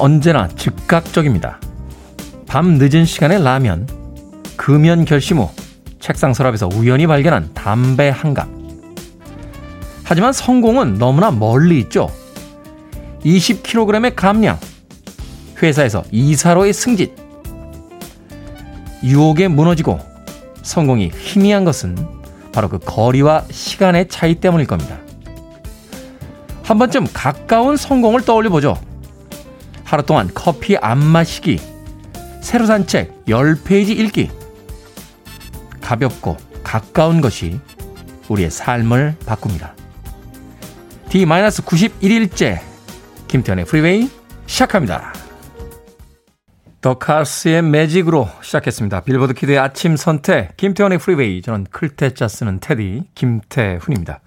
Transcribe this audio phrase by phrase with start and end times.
[0.00, 1.60] 언제나 즉각적입니다.
[2.46, 3.86] 밤 늦은 시간에 라면,
[4.56, 5.50] 금연 결심 후
[6.00, 8.48] 책상 서랍에서 우연히 발견한 담배 한 갑.
[10.02, 12.10] 하지만 성공은 너무나 멀리 있죠.
[13.24, 14.58] 20kg의 감량,
[15.62, 17.14] 회사에서 이사로의 승진.
[19.04, 19.98] 유혹에 무너지고
[20.62, 21.96] 성공이 희미한 것은
[22.52, 24.98] 바로 그 거리와 시간의 차이 때문일 겁니다.
[26.62, 28.76] 한 번쯤 가까운 성공을 떠올려 보죠.
[29.90, 31.60] 하루 동안 커피 안 마시기,
[32.40, 34.30] 새로 산 책 10페이지 읽기.
[35.80, 37.58] 가볍고 가까운 것이
[38.28, 39.74] 우리의 삶을 바꿉니다.
[41.08, 42.60] D-91일째
[43.26, 44.08] 김태훈의 프리웨이
[44.46, 45.12] 시작합니다.
[46.80, 49.00] The Cars의 Magic으로 시작했습니다.
[49.00, 54.20] 빌보드 Kid의 아침 선택 김태훈의 프리웨이 저는 클 태 자 쓰는 태디 김태훈입니다.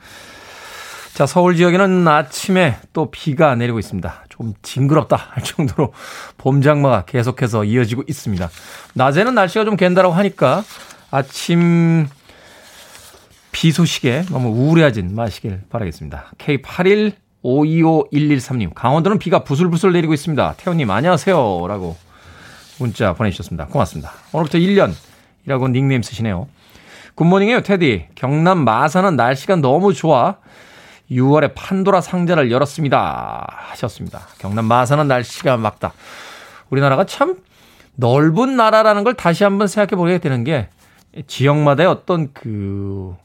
[1.14, 4.26] 자, 서울 지역에는 아침에 또 비가 내리고 있습니다.
[4.44, 5.94] 좀 징그럽다 할 정도로
[6.38, 8.50] 봄 장마가 계속해서 이어지고 있습니다.
[8.94, 10.66] 낮에는 날씨가 좀 갠다라고 하니까
[11.10, 12.08] 아침
[13.54, 16.34] 비 소식에 너무 우울해하진 마시길 바라겠습니다.
[16.38, 20.56] K81525113님, 강원도는 비가 부슬부슬 내리고 있습니다.
[20.58, 21.68] 태훈님, 안녕하세요.
[21.68, 21.96] 라고
[22.80, 23.68] 문자 보내주셨습니다.
[23.68, 24.12] 고맙습니다.
[24.34, 26.50] 오늘부터 1년이라고 닉네임 쓰시네요.
[27.16, 28.08] 굿모닝이에요, 테디.
[28.16, 30.38] 경남 마산은 날씨가 너무 좋아.
[31.12, 33.48] 6월에 판도라 상자를 열었습니다.
[33.70, 34.28] 하셨습니다.
[34.40, 35.94] 경남 마산은 날씨가 막다.
[36.70, 37.36] 우리나라가 참
[37.96, 40.70] 넓은 나라라는 걸 다시 한번 생각해 보게 되는 게
[41.28, 43.16] 지역마다의 어떤 그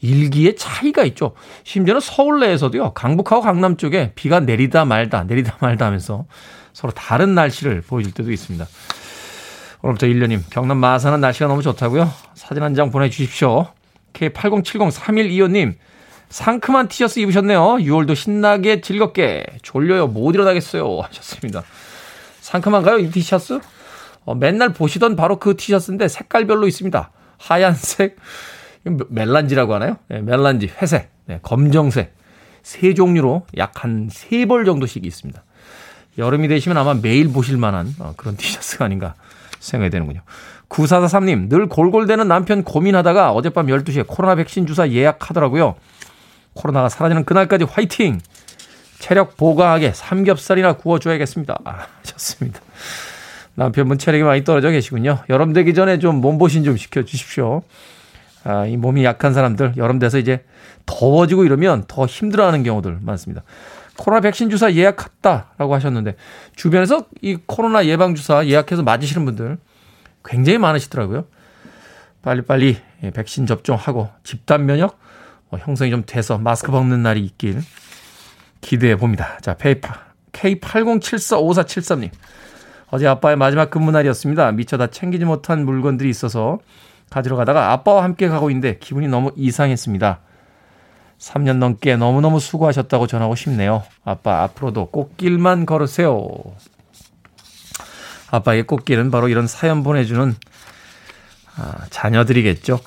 [0.00, 1.34] 일기의 차이가 있죠.
[1.64, 2.92] 심지어는 서울 내에서도요.
[2.94, 6.24] 강북하고 강남 쪽에 비가 내리다 말다 내리다 말다 하면서
[6.72, 8.66] 서로 다른 날씨를 보여줄 때도 있습니다.
[9.82, 12.10] 오늘부터 1년님 경남 마산은 날씨가 너무 좋다고요.
[12.34, 13.66] 사진 한 장 보내주십시오.
[14.14, 15.74] K80703125님
[16.28, 17.60] 상큼한 티셔츠 입으셨네요.
[17.60, 20.08] 6월도 신나게 즐겁게 졸려요.
[20.08, 21.00] 못 일어나겠어요.
[21.00, 21.62] 하셨습니다.
[22.40, 22.98] 상큼한가요?
[22.98, 23.60] 이 티셔츠?
[24.24, 27.10] 어, 맨날 보시던 바로 그 티셔츠인데 색깔별로 있습니다.
[27.38, 28.16] 하얀색,
[28.84, 29.96] 멜란지라고 하나요?
[30.08, 32.14] 네, 멜란지, 회색, 네, 검정색.
[32.62, 35.40] 세 종류로 약 한 세 벌 정도씩 있습니다.
[36.18, 39.14] 여름이 되시면 아마 매일 보실 만한 어, 그런 티셔츠가 아닌가
[39.60, 40.22] 생각이 되는군요.
[40.68, 45.76] 9443님, 늘 골골대는 남편 고민하다가 어젯밤 12시에 코로나 백신 주사 예약하더라고요.
[46.56, 48.20] 코로나가 사라지는 그날까지 화이팅!
[48.98, 51.58] 체력 보강하게 삼겹살이나 구워줘야겠습니다.
[51.64, 52.60] 아, 좋습니다.
[53.54, 55.18] 남편분 체력이 많이 떨어져 계시군요.
[55.28, 57.62] 여름 되기 전에 좀 몸보신 좀 시켜주십시오.
[58.44, 60.44] 아, 이 몸이 약한 사람들 여름 돼서 이제
[60.86, 63.42] 더워지고 이러면 더 힘들어하는 경우들 많습니다.
[63.96, 66.16] 코로나 백신 주사 예약했다라고 하셨는데
[66.54, 69.58] 주변에서 이 코로나 예방 주사 예약해서 맞으시는 분들
[70.24, 71.24] 굉장히 많으시더라고요.
[72.22, 75.05] 빨리빨리 예, 백신 접종하고 집단 면역 어,
[75.58, 77.62] 형성이 좀 돼서 마스크 벗는 날이 있길
[78.60, 79.38] 기대해 봅니다.
[79.40, 82.10] 자, 페이파 K80745473님.
[82.88, 84.52] 어제 아빠의 마지막 근무 날이었습니다.
[84.52, 86.58] 미처 다 챙기지 못한 물건들이 있어서
[87.10, 90.20] 가지러 가다가 아빠와 함께 가고 있는데 기분이 너무 이상했습니다.
[91.18, 93.82] 3년 넘게 너무너무 수고하셨다고 전하고 싶네요.
[94.04, 96.28] 아빠 앞으로도 꽃길만 걸으세요.
[98.30, 100.34] 아빠의 꽃길은 바로 이런 사연 보내주는
[101.56, 102.78] 아, 자녀들이겠죠.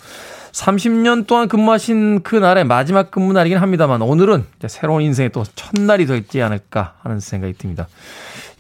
[0.52, 6.42] 30년 동안 근무하신 그 날의 마지막 근무 날이긴 합니다만 오늘은 새로운 인생의 또 첫날이 되지
[6.42, 7.88] 않을까 하는 생각이 듭니다.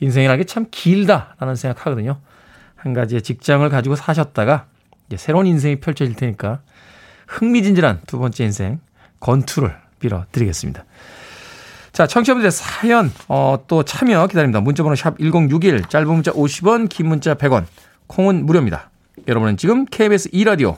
[0.01, 2.17] 인생이라는 게 참 길다라는 생각하거든요.
[2.75, 4.65] 한 가지의 직장을 가지고 사셨다가
[5.07, 6.59] 이제 새로운 인생이 펼쳐질 테니까
[7.27, 8.79] 흥미진진한 두 번째 인생
[9.19, 10.85] 건투를 빌어드리겠습니다.
[11.91, 14.61] 자, 청취자분들의 사연, 어, 또 참여 기다립니다.
[14.61, 17.65] 문자번호 샵 1061, 짧은 문자 50원, 긴 문자 100원,
[18.07, 18.89] 콩은 무료입니다.
[19.27, 20.77] 여러분은 지금 KBS 2라디오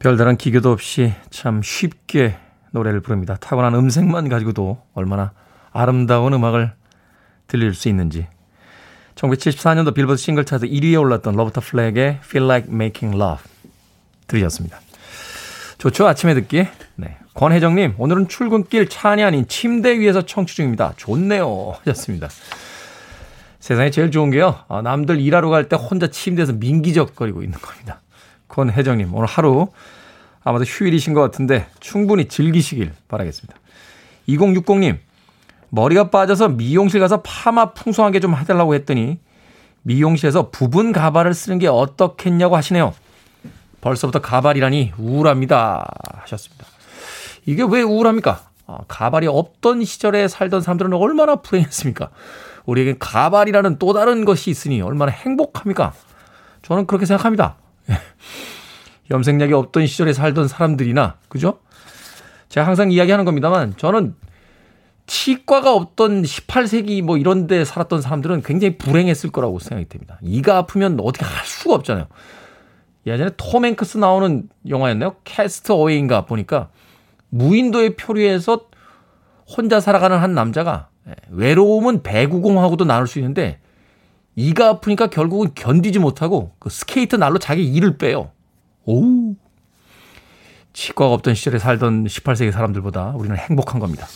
[0.00, 2.36] 별다른 기교도 없이 참 쉽게
[2.72, 3.36] 노래를 부릅니다.
[3.38, 5.32] 타고난 음색만 가지고도 얼마나
[5.72, 6.72] 아름다운 음악을
[7.46, 8.26] 들릴 수 있는지.
[9.14, 13.44] 1974년도 빌보드 싱글 차트 1위에 올랐던 로버타 플랙의 Feel Like Making Love
[14.26, 14.80] 들으셨습니다.
[15.76, 16.08] 좋죠?
[16.08, 16.70] 아침에 듣기에.
[16.96, 17.18] 네.
[17.34, 20.94] 권혜정님, 오늘은 출근길 차 안이 아닌 침대 위에서 청취 중입니다.
[20.96, 21.74] 좋네요.
[21.80, 22.28] 하셨습니다.
[23.58, 24.60] 세상에 제일 좋은 게요.
[24.68, 28.00] 아, 남들 일하러 갈 때 혼자 침대에서 민기적거리고 있는 겁니다.
[28.50, 29.68] 권혜정님, 오늘 하루
[30.42, 33.58] 아마도 휴일이신 것 같은데 충분히 즐기시길 바라겠습니다.
[34.28, 34.98] 2060님,
[35.70, 39.18] 머리가 빠져서 미용실 가서 파마 풍성하게 좀 해달라고 했더니
[39.82, 42.92] 미용실에서 부분 가발을 쓰는 게 어떻겠냐고 하시네요.
[43.80, 45.86] 벌써부터 가발이라니 우울합니다.
[46.22, 46.66] 하셨습니다.
[47.46, 48.42] 이게 왜 우울합니까?
[48.66, 52.10] 아, 가발이 없던 시절에 살던 사람들은 얼마나 불행했습니까?
[52.66, 55.94] 우리에게 가발이라는 또 다른 것이 있으니 얼마나 행복합니까?
[56.62, 57.56] 저는 그렇게 생각합니다.
[59.10, 61.60] 염색약이 없던 시절에 살던 사람들이나, 그죠?
[62.48, 64.14] 제가 항상 이야기하는 겁니다만, 저는
[65.06, 70.18] 치과가 없던 18세기 뭐 이런 데 살았던 사람들은 굉장히 불행했을 거라고 생각이 됩니다.
[70.22, 72.06] 이가 아프면 어떻게 할 수가 없잖아요.
[73.06, 75.16] 예전에 톰 행크스 나오는 영화였나요?
[75.24, 76.68] 캐스트 어웨이인가 보니까
[77.30, 78.66] 무인도의 표류에서
[79.56, 83.59] 혼자 살아가는 한 남자가 예, 외로움은 배구공하고도 나눌 수 있는데
[84.40, 88.30] 이가 아프니까 결국은 견디지 못하고 그 스케이트 날로 자기 이를 빼요.
[88.86, 89.34] 오.
[90.72, 94.06] 치과가 없던 시절에 살던 18세기 사람들보다 우리는 행복한 겁니다.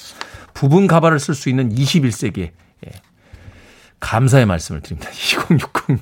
[0.55, 2.39] 부분 가발을 쓸 수 있는 21세기에
[2.87, 2.91] 예.
[4.01, 5.11] 감사의 말씀을 드립니다.
[5.13, 5.99] 2060님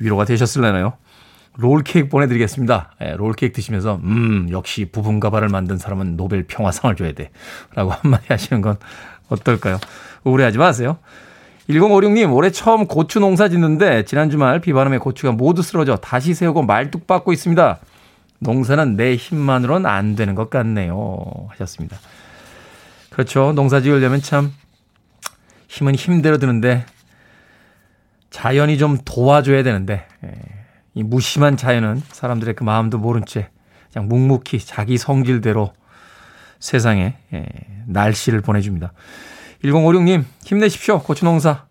[0.00, 0.94] 위로가 되셨을래나요?
[1.56, 2.92] 롤케이크 보내드리겠습니다.
[3.02, 7.30] 예, 롤케이크 드시면서 음 역시 부분 가발을 만든 사람은 노벨 평화상을 줘야 돼
[7.74, 8.76] 라고 한마디 하시는 건
[9.28, 9.78] 어떨까요?
[10.24, 10.98] 우울해하지 마세요.
[11.68, 17.06] 1056님, 올해 처음 고추 농사 짓는데 지난 주말 비바람에 고추가 모두 쓰러져 다시 세우고 말뚝
[17.06, 17.78] 박고 있습니다.
[18.38, 21.26] 농사는 내 힘만으로는 안 되는 것 같네요.
[21.48, 21.98] 하셨습니다.
[23.10, 23.52] 그렇죠.
[23.52, 24.52] 농사 지으려면 참
[25.68, 26.86] 힘은 힘대로 드는데
[28.30, 30.32] 자연이 좀 도와줘야 되는데 예,
[30.94, 33.48] 이 무심한 자연은 사람들의 그 마음도 모른 채
[33.92, 35.72] 그냥 묵묵히 자기 성질대로
[36.60, 37.46] 세상에 예,
[37.86, 38.92] 날씨를 보내줍니다.
[39.64, 41.00] 1056님 힘내십시오.
[41.00, 41.66] 고추농사.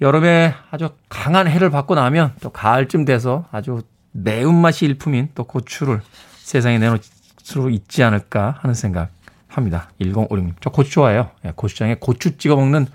[0.00, 3.82] 여름에 아주 강한 해를 받고 나면 또 가을쯤 돼서 아주
[4.12, 6.00] 매운맛이 일품인 또 고추를
[6.38, 7.00] 세상에 내놓을
[7.42, 9.10] 수 있지 않을까 하는 생각
[9.48, 9.90] 합니다.
[10.00, 10.52] 1056님.
[10.60, 11.30] 저 고추 좋아해요.
[11.44, 12.86] 예, 고추장에 고추 찍어 먹는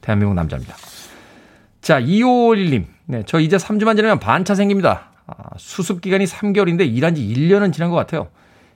[0.00, 0.74] 대한민국 남자입니다.
[1.80, 2.86] 자, 2551님.
[3.06, 5.10] 네, 저 이제 3주만 지나면 반차 생깁니다.
[5.26, 8.28] 아, 수습 기간이 3개월인데 일한 지 1년은 지난 것 같아요.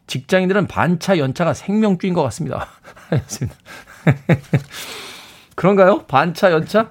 [0.07, 2.69] 직장인들은 반차 연차가 생명줄인 것 같습니다.
[4.07, 4.59] 하였습니다.
[5.55, 6.05] 그런가요?
[6.07, 6.91] 반차 연차?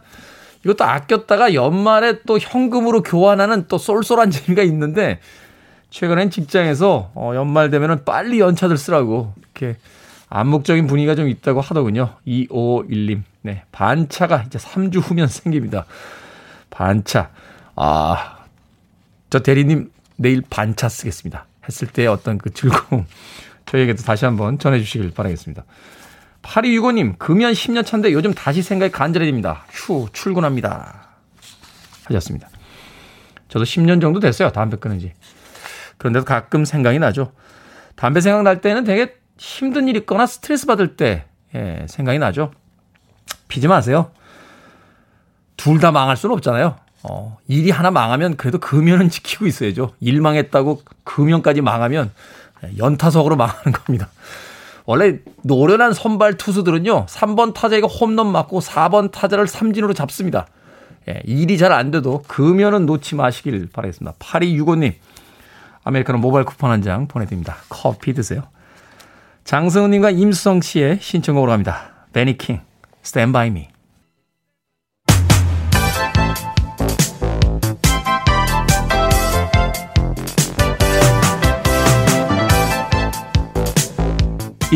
[0.64, 5.20] 이것도 아꼈다가 연말에 또 현금으로 교환하는 또 쏠쏠한 재미가 있는데
[5.92, 9.78] 최근엔 직장에서 어, 연말 되면은 빨리 연차들 쓰라고 이렇게
[10.30, 12.16] 암묵적인 분위기가 좀 있다고 하더군요.
[12.28, 13.22] 2551님.
[13.44, 13.64] 네.
[13.72, 15.86] 반차가 이제 3주 후면 생깁니다.
[16.72, 17.30] 반차.
[17.76, 18.38] 아,
[19.30, 21.46] 저 대리님 내일 반차 쓰겠습니다.
[21.68, 23.06] 했을 때 어떤 그 즐거움
[23.68, 25.64] 저희에게도 다시 한번 전해 주시길 바라겠습니다.
[26.46, 29.66] 8265님, 금연 10년 차인데 요즘 다시 생각이 간절해집니다.
[29.72, 31.08] 휴, 출근합니다.
[32.06, 32.50] 하셨습니다.
[33.50, 34.52] 저도 10년 정도 됐어요.
[34.52, 35.14] 담배 끊은 지.
[35.98, 37.32] 그런데도 가끔 생각이 나죠.
[37.96, 41.26] 담배 생각날 때는 되게 힘든 일 있거나 스트레스 받을 때
[41.56, 42.52] 예, 생각이 나죠.
[43.48, 44.12] 피지 마세요.
[45.58, 46.76] 둘 다 망할 수는 없잖아요.
[47.04, 49.94] 어, 일이 하나 망하면 그래도 금연은 지키고 있어야죠.
[50.00, 52.12] 일 망했다고 금연까지 망하면
[52.78, 54.10] 연타석으로 망하는 겁니다.
[54.86, 60.48] 원래 노련한 선발 투수들은요, 3번 타자에게 홈런 맞고 4번 타자를 삼진으로 잡습니다.
[61.08, 64.18] 예, 일이 잘 안 돼도 금연은 놓지 마시길 바라겠습니다.
[64.20, 64.94] 8265님,
[65.84, 67.58] 아메리카노 모바일 쿠폰 한 장 보내드립니다.
[67.70, 68.44] 커피 드세요.
[69.44, 71.92] 장승우님과 임수성 씨의 신청곡으로 갑니다.
[72.14, 72.62] 베니킹,
[73.04, 73.62] Stand By Me.
[73.62, 73.75] 이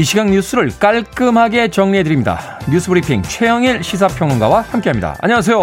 [0.04, 2.60] 시각 뉴스를 깔끔하게 정리해드립니다.
[2.72, 5.16] 뉴스브리핑 최영일 시사평론가와 함께합니다.
[5.22, 5.58] 안녕하세요.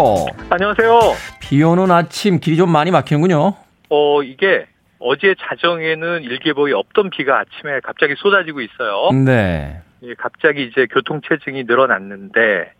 [0.49, 0.99] 안녕하세요.
[1.41, 3.53] 비 오는 아침 길이 좀 많이 막히는군요.
[3.89, 4.65] 어, 이게
[4.99, 9.11] 어제 자정에는 일개복이 없던 비가 아침에 갑자기 쏟아지고 있어요.
[9.11, 9.81] 네.
[10.17, 12.71] 갑자기 이제 교통체증이 늘어났는데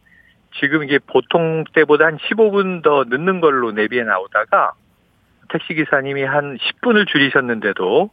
[0.60, 4.74] 지금 이게 보통 때보다 한 15분 더 늦는 걸로 내비에 나오다가
[5.50, 8.10] 택시기사님이 한 10분을 줄이셨는데도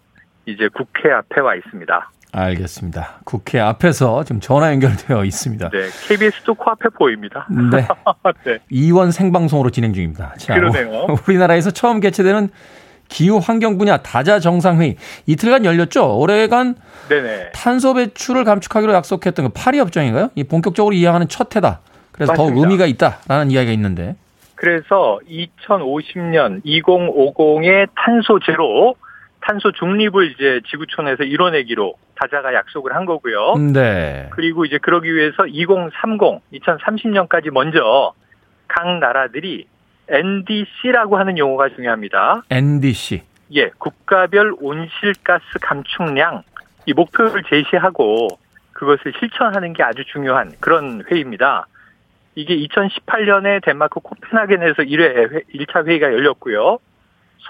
[0.47, 2.11] 이제 국회 앞에 와 있습니다.
[2.35, 3.21] 알겠습니다.
[3.25, 5.71] 국회 앞에서 지금 전화 연결되어 있습니다.
[5.71, 7.47] 네, KBS도 코앞에 보입니다.
[7.50, 7.87] 네.
[8.45, 8.59] 네.
[8.71, 10.35] 이원 생방송으로 진행 중입니다.
[10.37, 11.07] 자, 그러네요.
[11.29, 12.49] 우리나라에서 처음 개최되는
[13.09, 16.19] 기후 환경 분야 다자 정상회의 이틀간 열렸죠.
[16.19, 16.75] 올해간
[17.09, 17.53] 네네.
[17.53, 20.31] 탄소 배출을 감축하기로 약속했던 그 파리 협정인가요?
[20.35, 21.81] 이 본격적으로 이행하는 첫 해다.
[22.11, 22.55] 그래서 맞습니다.
[22.55, 24.17] 더 의미가 있다라는 이야기가 있는데.
[24.55, 28.95] 그래서 2050년 2050의 탄소 제로
[29.47, 33.55] 탄소 중립을 이제 지구촌에서 이뤄내기로 다자가 약속을 한 거고요.
[33.75, 34.29] 네.
[34.31, 38.15] 그리고 이제 그러기 위해서 2030, 2030년까지 먼저
[38.67, 39.67] 각 나라들이
[40.09, 42.43] NDC라고 하는 용어가 중요합니다.
[42.51, 43.23] NDC.
[43.57, 46.43] 예, 국가별 온실가스 감축량
[46.87, 48.29] 이 목표를 제시하고
[48.73, 51.67] 그것을 실천하는 게 아주 중요한 그런 회의입니다.
[52.35, 56.79] 이게 2018년에 덴마크 코펜하겐에서 1회 1차 회의가 열렸고요.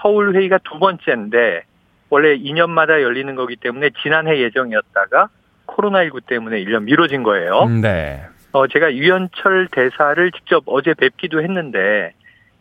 [0.01, 1.63] 서울 회의가 두 번째인데
[2.09, 5.29] 원래 2년마다 열리는 거기 때문에 지난해 예정이었다가
[5.67, 7.65] 코로나19 때문에 1년 미뤄진 거예요.
[7.81, 8.23] 네.
[8.51, 12.13] 어, 제가 유현철 대사를 직접 어제 뵙기도 했는데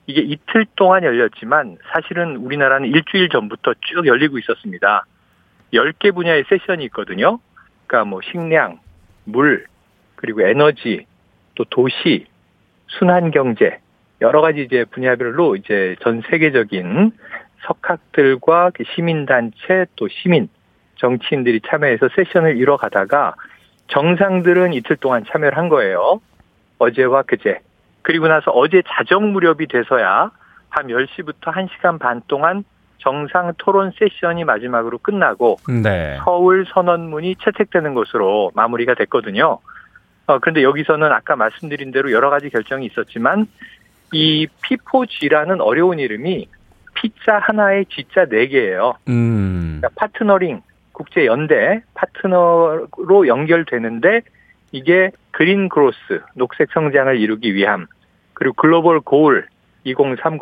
[0.06, 5.06] 이게 이틀 동안 열렸지만 사실은 우리나라는 일주일 전부터 쭉 열리고 있었습니다.
[5.72, 7.38] 10개 분야의 세션이 있거든요.
[7.86, 8.80] 그러니까 뭐 식량,
[9.24, 9.66] 물,
[10.16, 11.06] 그리고 에너지,
[11.54, 12.26] 또 도시,
[12.86, 13.78] 순환 경제,
[14.20, 17.12] 여러 가지 이제 분야별로 이제 전 세계적인
[17.66, 20.49] 석학들과 그 시민단체 또 시민,
[20.97, 23.35] 정치인들이 참여해서 세션을 이뤄가다가
[23.88, 26.21] 정상들은 이틀 동안 참여를 한 거예요.
[26.78, 27.61] 어제와 그제.
[28.02, 30.30] 그리고 나서 어제 자정 무렵이 돼서야
[30.71, 32.64] 밤 10시부터 1시간 반 동안
[32.99, 36.18] 정상 토론 세션이 마지막으로 끝나고 네.
[36.25, 39.59] 서울 선언문이 채택되는 것으로 마무리가 됐거든요.
[40.26, 43.47] 어, 그런데 여기서는 아까 말씀드린 대로 여러 가지 결정이 있었지만
[44.12, 46.49] 이 P4G라는 어려운 이름이
[46.94, 48.96] 피자 하나에 G자 4개예요.
[49.08, 49.80] 음.
[49.80, 54.22] 그러니까 파트너링, 국제 연대 파트너로 연결되는데
[54.72, 57.86] 이게 그린 그로스, 녹색 성장을 이루기 위함,
[58.32, 59.46] 그리고 글로벌 고울
[59.84, 60.40] 2030,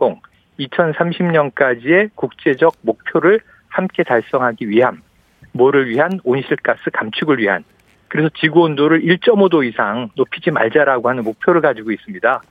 [0.59, 5.03] 2030년까지의 국제적 목표를 함께 달성하기 위함,
[5.53, 7.65] 뭐를 위한 온실가스 감축을 위한
[8.09, 12.43] 그래서 지구 온도를 1.5도 이상 높이지 말자라고 하는 목표를 가지고 있습니다.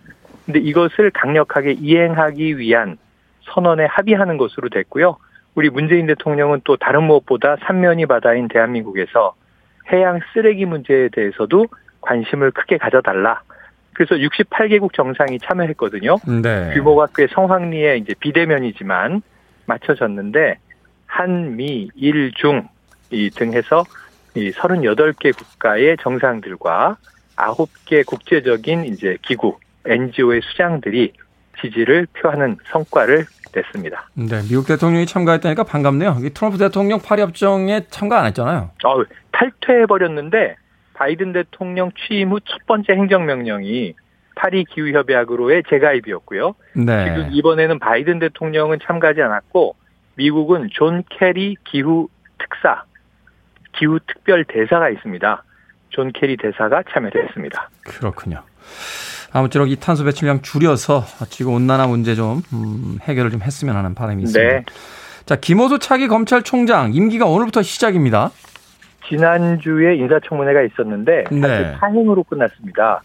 [0.46, 2.98] 근데 이것을 강력하게 이행하기 위한
[3.44, 5.18] 선언에 합의하는 것으로 됐고요.
[5.56, 9.36] 우리 문재인 대통령은 또 다른 무엇보다 삼면이 바다인 대한민국에서
[9.92, 11.68] 해양 쓰레기 문제에 대해서도
[12.02, 13.42] 관심을 크게 가져달라.
[13.94, 16.18] 그래서 68개국 정상이 참여했거든요.
[16.42, 16.72] 네.
[16.74, 19.22] 규모가 꽤 성황리에 이제 비대면이지만
[19.66, 20.58] 맞춰졌는데
[21.06, 22.68] 한미 일중
[23.12, 23.84] 이등 해서
[24.36, 26.98] 이 38개 국가의 정상들과
[27.36, 31.14] 9개 국제적인 이제 기구 NGO의 수장들이
[31.62, 34.10] 지지를 표하는 성과를 냈습니다.
[34.13, 36.18] 네, 미국 대통령이 참가했다니까 반갑네요.
[36.22, 38.72] 이 트럼프 대통령 파리 협정에 참가 안 했잖아요.
[38.86, 40.56] 어, 탈퇴해 버렸는데
[40.94, 43.94] 바이든 대통령 취임 후 첫 번째 행정명령이
[44.36, 46.56] 파리 기후협약으로의 재가입이었고요.
[46.74, 47.06] 네.
[47.06, 49.75] 지금 이번에는 바이든 대통령은 참가하지 않았고
[50.15, 52.84] 미국은 존 케리 기후 특사,
[53.74, 55.44] 기후 특별 대사가 있습니다.
[55.89, 57.70] 존 케리 대사가 참여를 했습니다.
[57.84, 58.41] 그렇군요.
[59.34, 64.24] 아무쪼록 이 탄소 배출량 줄여서 지구 온난화 문제 좀 음, 해결을 좀 했으면 하는 바람이
[64.24, 64.54] 있습니다.
[64.54, 64.66] 네.
[65.26, 68.32] 자, 김호수 차기 검찰총장 임기가 오늘부터 시작입니다.
[69.08, 71.76] 지난주에 인사청문회가 있었는데 사실 네.
[71.80, 73.02] 파행으로 끝났습니다.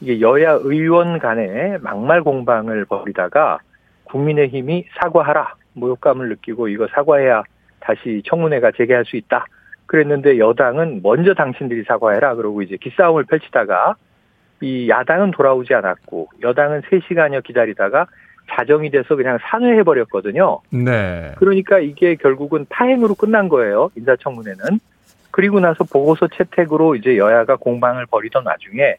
[0.00, 3.58] 이게 여야 의원 간에 막말 공방을 벌이다가
[4.04, 7.42] 국민의힘이 사과하라 모욕감을 느끼고 이거 사과해야
[7.80, 9.46] 다시 청문회가 재개할 수 있다.
[9.86, 13.96] 그랬는데 여당은 먼저 당신들이 사과해라 그러고 이제 기싸움을 펼치다가
[14.64, 18.06] 이 야당은 돌아오지 않았고 여당은 3시간여 기다리다가
[18.50, 20.60] 자정이 돼서 그냥 산회해 버렸거든요.
[20.70, 21.32] 네.
[21.36, 23.90] 그러니까 이게 결국은 파행으로 끝난 거예요.
[23.96, 24.80] 인사청문회는.
[25.30, 28.96] 그리고 나서 보고서 채택으로 이제 여야가 공방을 벌이던 와중에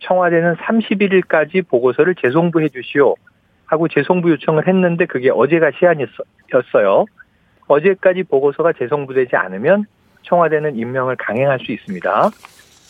[0.00, 3.14] 청와대는 31일까지 보고서를 재송부해 주시오
[3.66, 7.04] 하고 재송부 요청을 했는데 그게 어제가 시한이었어요.
[7.68, 9.84] 어제까지 보고서가 재송부되지 않으면
[10.22, 12.30] 청와대는 임명을 강행할 수 있습니다.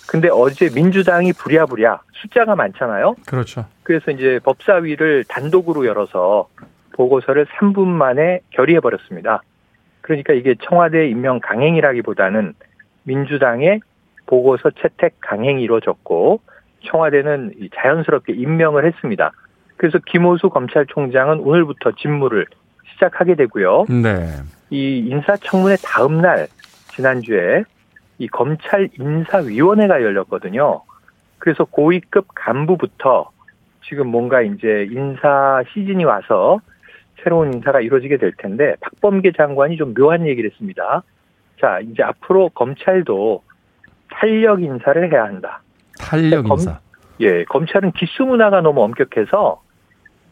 [0.06, 3.16] 근데 어제 민주당이 부랴부랴 숫자가 많잖아요.
[3.26, 3.66] 그렇죠.
[3.82, 6.48] 그래서 이제 법사위를 단독으로 열어서
[6.92, 9.42] 보고서를 3분 만에 결의해 버렸습니다.
[10.00, 12.54] 그러니까 이게 청와대 임명 강행이라기보다는
[13.02, 13.80] 민주당의
[14.26, 16.40] 보고서 채택 강행이 이루어졌고
[16.84, 19.32] 청와대는 자연스럽게 임명을 했습니다.
[19.76, 22.46] 그래서 김호수 검찰총장은 오늘부터 직무를
[22.92, 23.86] 시작하게 되고요.
[23.88, 24.28] 네.
[24.70, 26.48] 이 인사청문회 다음 날
[26.94, 27.64] 지난주에
[28.18, 30.82] 이 검찰 인사위원회가 열렸거든요.
[31.38, 33.30] 그래서 고위급 간부부터
[33.88, 36.58] 지금 뭔가 이제 인사 시즌이 와서
[37.22, 41.02] 새로운 인사가 이루어지게 될 텐데 박범계 장관이 좀 묘한 얘기를 했습니다.
[41.60, 43.42] 자, 이제 앞으로 검찰도
[44.10, 45.60] 탄력 인사를 해야 한다.
[45.98, 46.80] 탄력 검- 인사.
[47.20, 49.62] 예, 검찰은 기수 문화가 너무 엄격해서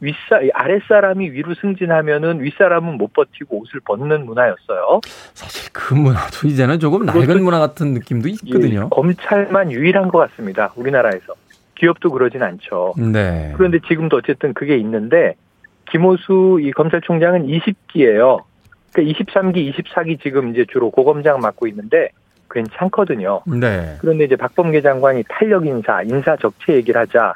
[0.04, 5.00] 윗사 아랫사람이 위로 승진하면은 윗사람은 못 버티고 옷을 벗는 문화였어요.
[5.32, 8.84] 사실 그 문화도 이제는 조금 낡은 문화 같은 느낌도 있거든요.
[8.84, 10.72] 예, 검찰만 유일한 것 같습니다.
[10.76, 11.34] 우리나라에서.
[11.76, 12.94] 기업도 그러진 않죠.
[12.96, 13.52] 네.
[13.56, 15.34] 그런데 지금도 어쨌든 그게 있는데
[15.90, 18.42] 김호수 이 검찰총장은 20기예요.
[18.92, 22.10] 그러니까 23기, 24기 지금 이제 주로 고검장 맡고 있는데
[22.50, 23.42] 괜찮거든요.
[23.46, 23.96] 네.
[24.00, 27.34] 그런데 이제 박범계 장관이 탄력 인사, 인사 적체 얘기를 하자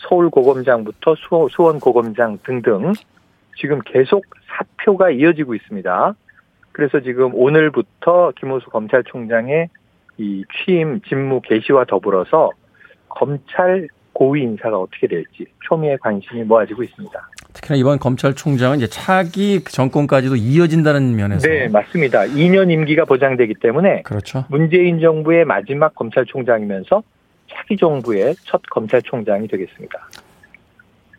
[0.00, 1.14] 서울 고검장부터
[1.50, 2.92] 수원 고검장 등등
[3.56, 6.14] 지금 계속 사표가 이어지고 있습니다.
[6.72, 9.68] 그래서 지금 오늘부터 김호수 검찰총장의
[10.18, 12.50] 이 취임 직무 개시와 더불어서
[13.08, 17.30] 검찰 고위 인사가 어떻게 될지 초미의 관심이 모아지고 있습니다.
[17.52, 22.20] 특히나 이번 검찰총장은 이제 차기 정권까지도 이어진다는 면에서 네 맞습니다.
[22.22, 24.44] 2년 임기가 보장되기 때문에 그렇죠.
[24.48, 27.02] 문재인 정부의 마지막 검찰총장이면서
[27.52, 30.08] 차기 정부의 첫 검찰총장이 되겠습니다.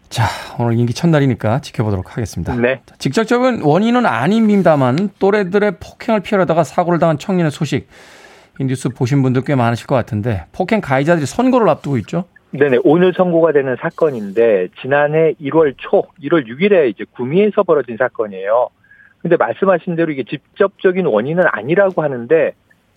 [0.10, 0.26] 자,
[0.60, 2.54] 오늘 임기 첫날이니까 지켜보도록 하겠습니다.
[2.56, 2.82] 네.
[2.98, 7.88] 직접적인 원인은 아닙니다만 또래들의 폭행을 피하려다가 사고를 당한 청년의 소식
[8.60, 12.26] 이 뉴스 보신 분들 꽤 많으실 것 같은데 폭행 가해자들이 선고를 앞두고 있죠.
[12.52, 18.70] 네네 오늘 선고가 되는 사건인데 지난해 1월 초 1월 6일에 이제 구미에서 벌어진 사건이에요.
[19.22, 22.54] 근데 말씀하신 대로 이게 직접적인 원인은 아니라고 하는데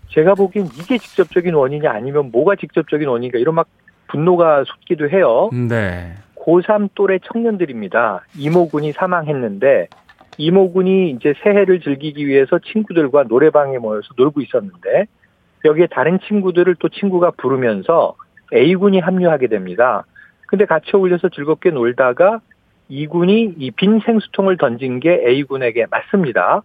[0.09, 3.67] 제가 보기엔 이게 직접적인 원인이 아니면 뭐가 직접적인 원인인가 이런 막
[4.09, 5.51] 분노가 솟기도 해요.
[5.53, 6.15] 네.
[6.37, 8.25] 고3 또래 청년들입니다.
[8.39, 9.89] 이모군이 사망했는데
[10.37, 15.07] 이모군이 이제 새해를 즐기기 위해서 친구들과 노래방에 모여서 놀고 있었는데
[15.65, 18.15] 여기에 다른 친구들을 또 친구가 부르면서
[18.53, 20.05] A군이 합류하게 됩니다.
[20.47, 22.41] 근데 같이 어울려서 즐겁게 놀다가
[22.91, 26.63] E군이 이 빈 생수통을 던진 게 A군에게 맞습니다.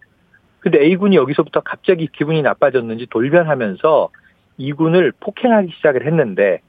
[0.60, 4.10] 근데 A군이 여기서부터 갑자기 기분이 나빠졌는지 돌변하면서
[4.58, 6.60] E군을 폭행하기 시작을 했는데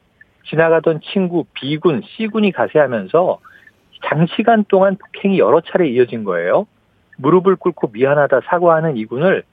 [0.50, 3.40] 지나가던 친구 B군, C군이 가세하면서
[4.04, 6.66] 장시간 동안 폭행이 여러 차례 이어진 거예요.
[7.18, 9.44] 무릎을 꿇고 미안하다 사과하는 이군을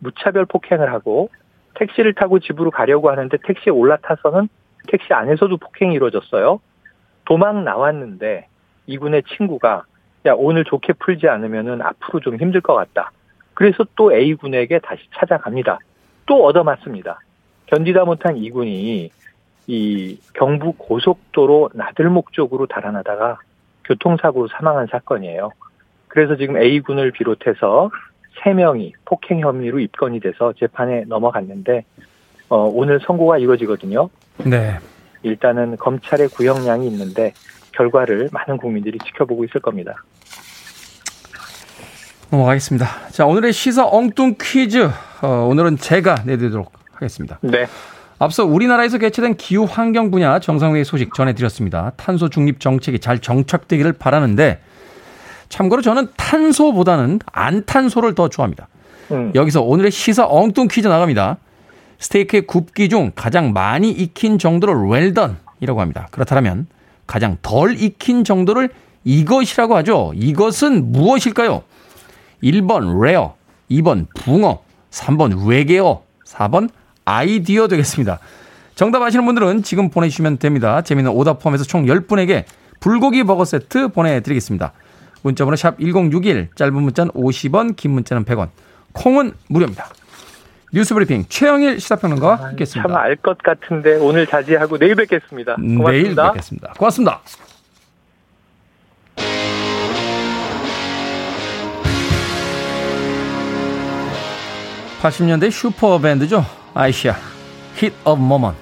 [0.00, 1.28] 무차별 폭행을 하고
[1.74, 4.48] 택시를 타고 집으로 가려고 하는데 택시에 올라타서는
[4.86, 6.60] 택시 안에서도 폭행이 이루어졌어요.
[7.24, 8.46] 도망 나왔는데
[8.86, 9.84] 이군의 친구가
[10.26, 13.12] 야 오늘 좋게 풀지 않으면은 앞으로 좀 힘들 것 같다.
[13.58, 15.80] 그래서 또 A군에게 다시 찾아갑니다.
[16.26, 17.18] 또 얻어맞습니다.
[17.66, 19.10] 견디다 못한 이군이
[19.66, 23.40] 이 경부 고속도로 나들목 쪽으로 달아나다가
[23.84, 25.50] 교통사고로 사망한 사건이에요.
[26.06, 27.90] 그래서 지금 A군을 비롯해서
[28.44, 31.84] 3명이 폭행 혐의로 입건이 돼서 재판에 넘어갔는데
[32.50, 34.08] 어, 오늘 선고가 이루어지거든요.
[34.46, 34.78] 네.
[35.24, 37.32] 일단은 검찰의 구형량이 있는데
[37.72, 39.96] 결과를 많은 국민들이 지켜보고 있을 겁니다.
[42.30, 42.86] 넘어가겠습니다.
[43.10, 44.90] 자, 오늘의 시사 엉뚱 퀴즈.
[45.22, 47.38] 어, 오늘은 제가 내드리도록 하겠습니다.
[47.40, 47.66] 네.
[48.18, 51.92] 앞서 우리나라에서 개최된 기후 환경 분야 정상회의 소식 전해드렸습니다.
[51.96, 54.60] 탄소 중립 정책이 잘 정착되기를 바라는데
[55.48, 58.68] 참고로 저는 탄소보다는 안탄소를 더 좋아합니다.
[59.12, 59.32] 음.
[59.34, 61.38] 여기서 오늘의 시사 엉뚱 퀴즈 나갑니다.
[62.00, 66.08] 스테이크의 굽기 중 가장 많이 익힌 정도를 웰던이라고 합니다.
[66.10, 66.66] 그렇다면
[67.06, 68.68] 가장 덜 익힌 정도를
[69.04, 70.12] 이것이라고 하죠.
[70.14, 71.62] 이것은 무엇일까요?
[72.42, 73.34] 1번 rare,
[73.70, 76.68] 2번 붕어, 3번 외계어, 4번
[77.04, 78.18] 아이디어 되겠습니다.
[78.74, 80.82] 정답 아시는 분들은 지금 보내주시면 됩니다.
[80.82, 82.44] 재미있는 오답 포함해서 총 10분에게
[82.80, 84.72] 불고기 버거 세트 보내드리겠습니다.
[85.22, 88.50] 문자번호 샵 1061, 짧은 문자는 50원, 긴 문자는 100원,
[88.92, 89.88] 콩은 무료입니다.
[90.72, 92.88] 뉴스 브리핑 최영일 시사평론가와 아, 함께했습니다.
[92.88, 95.56] 참 알 것 같은데 오늘 자제하고 내일 뵙겠습니다.
[95.56, 95.90] 고맙습니다.
[95.90, 96.72] 내일 뵙겠습니다.
[96.78, 97.20] 고맙습니다.
[105.00, 107.14] (80년대) 슈퍼밴드죠 아이시아
[107.76, 108.58] Hit of Moment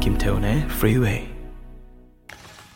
[0.00, 1.30] 김태훈의 Freeway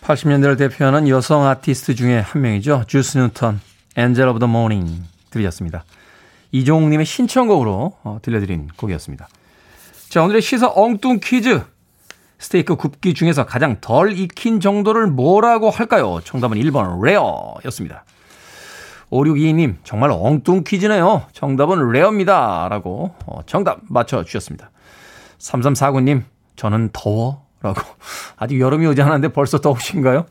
[0.05, 2.85] 80년대를 대표하는 여성 아티스트 중에 한 명이죠.
[2.87, 3.61] 주스 뉴턴,
[3.97, 5.85] Angel of the Morning 들으셨습니다.
[6.53, 9.29] 이종욱님의 신청곡으로 어, 들려드린 곡이었습니다.
[10.15, 11.61] 자, 오늘의 시사 엉뚱 퀴즈.
[12.39, 16.21] 스테이크 굽기 중에서 가장 덜 익힌 정도를 뭐라고 할까요?
[16.23, 18.05] 정답은 1번 rare 였습니다.
[19.11, 21.25] 5622님 정말 엉뚱 퀴즈네요.
[21.33, 22.69] 정답은 rare입니다.
[22.71, 24.71] 라고 어, 정답 맞춰주셨습니다.
[25.39, 26.23] 3349님
[26.55, 27.83] 저는 더워 라고
[28.39, 30.27] 아직 여름이 오지 않았는데 벌써 더우신가요?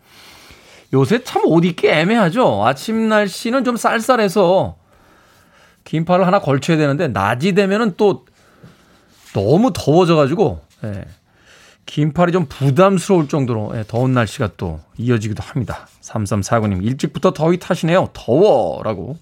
[0.93, 2.65] 요새 참 옷 입기 애매하죠.
[2.65, 4.77] 아침 날씨는 좀 쌀쌀해서
[5.83, 8.23] 긴팔을 하나 걸쳐야 되는데 낮이 되면은 또
[9.33, 11.05] 너무 더워져가지고 예.
[11.85, 15.87] 긴팔이 좀 부담스러울 정도로 예, 더운 날씨가 또 이어지기도 합니다.
[16.01, 18.09] 3349님, 일찍부터 더위 타시네요.
[18.13, 19.17] 더워라고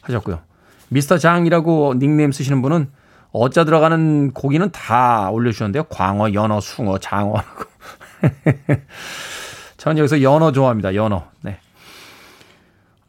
[0.00, 0.40] 하셨고요.
[0.88, 2.90] 미스터 장이라고 닉네임 쓰시는 분은
[3.32, 5.84] 어자 들어가는 고기는 다 올려주셨는데요.
[5.84, 7.64] 광어, 연어, 숭어, 장어라고.
[9.76, 10.96] 전 여기서 연어 좋아합니다.
[10.96, 11.28] 연어.
[11.42, 11.58] 네.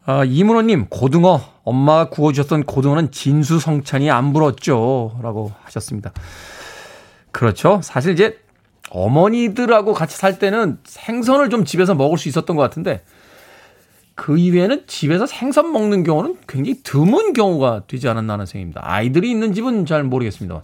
[0.05, 1.41] 아, 이문호님, 고등어.
[1.63, 5.19] 엄마가 구워주셨던 고등어는 진수성찬이 안 불었죠.
[5.21, 6.11] 라고 하셨습니다.
[7.31, 7.79] 그렇죠.
[7.83, 8.39] 사실 이제
[8.89, 13.03] 어머니들하고 같이 살 때는 생선을 좀 집에서 먹을 수 있었던 것 같은데
[14.15, 18.81] 그 이외에는 집에서 생선 먹는 경우는 굉장히 드문 경우가 되지 않았나 하는 생각입니다.
[18.83, 20.61] 아이들이 있는 집은 잘 모르겠습니다.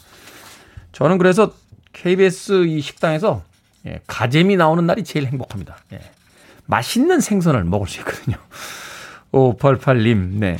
[0.91, 1.53] 저는 그래서
[1.93, 3.43] KBS 이 식당에서
[3.85, 5.77] 예, 가재미 나오는 날이 제일 행복합니다.
[5.93, 5.99] 예.
[6.65, 8.35] 맛있는 생선을 먹을 수 있거든요.
[9.37, 10.57] 5588님, 네.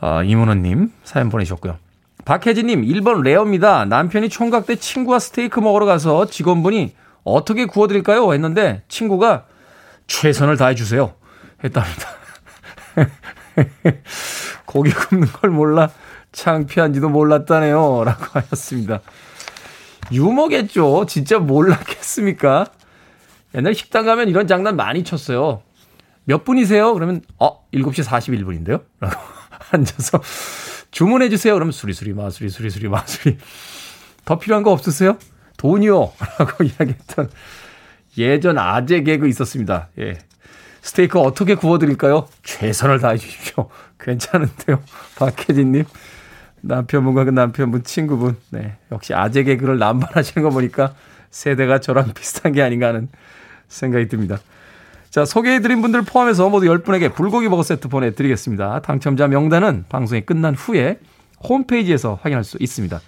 [0.00, 1.78] 아, 이문호님 사연 보내주셨고요.
[2.24, 3.84] 박혜진님, 1번 레어입니다.
[3.84, 8.32] 남편이 총각 때 친구와 스테이크 먹으러 가서 직원분이 어떻게 구워드릴까요?
[8.32, 9.46] 했는데 친구가
[10.06, 11.14] 최선을 다해주세요.
[11.62, 12.08] 했답니다.
[14.66, 15.90] 고기 굽는 걸 몰라
[16.32, 18.04] 창피한지도 몰랐다네요.
[18.04, 19.00] 라고 하셨습니다.
[20.12, 21.06] 유머겠죠.
[21.08, 22.66] 진짜 몰랐겠습니까?
[23.54, 25.62] 옛날 식당 가면 이런 장난 많이 쳤어요.
[26.26, 26.92] 몇 분이세요?
[26.92, 28.82] 그러면, 어, 7시 41분인데요?
[29.00, 29.20] 라고
[29.72, 30.20] 앉아서
[30.90, 31.54] 주문해 주세요.
[31.54, 33.38] 그러면 수리수리 마수리 수리수리 마수리.
[34.24, 35.18] 더 필요한 거 없으세요?
[35.56, 36.12] 돈이요.
[36.38, 37.30] 라고 이야기했던
[38.18, 39.88] 예전 아재 개그 있었습니다.
[39.98, 40.18] 예.
[40.82, 42.28] 스테이크 어떻게 구워드릴까요?
[42.42, 43.70] 최선을 다해 주십시오.
[43.98, 44.82] 괜찮은데요.
[45.16, 45.84] 박혜진님.
[46.62, 48.36] 남편분과 그 남편분 친구분.
[48.50, 48.76] 네.
[48.90, 50.94] 역시 아재 개그를 남발하시는 거 보니까
[51.30, 53.08] 세대가 저랑 비슷한 게 아닌가 하는
[53.68, 54.38] 생각이 듭니다.
[55.16, 58.82] 자, 소개해드린 분들 포함해서 모두 10분에게 불고기 버거 세트 보내드리겠습니다.
[58.82, 60.98] 당첨자 명단은 방송이 끝난 후에
[61.42, 63.00] 홈페이지에서 확인할 수 있습니다.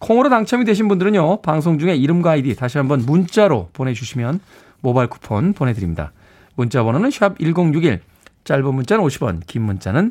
[0.00, 4.40] 콩으로 당첨이 되신 분들은요, 방송 중에 이름과 아이디 다시 한번 문자로 보내주시면
[4.80, 6.10] 모바일 쿠폰 보내드립니다.
[6.56, 8.00] 문자 번호는 샵 1061,
[8.42, 10.10] 짧은 문자는 50원, 긴 문자는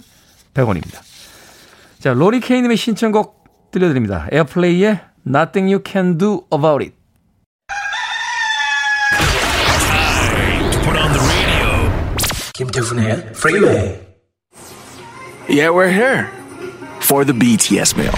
[0.54, 1.02] 100원입니다.
[2.00, 4.30] 자, 로리 케이님의 신청곡 들려드립니다.
[4.32, 6.95] 에어플레이의 Nothing You Can Do About It.
[12.56, 14.00] 김태훈의 Freeway.
[15.50, 16.30] Yeah, we're here
[17.04, 18.14] for the BTS meal.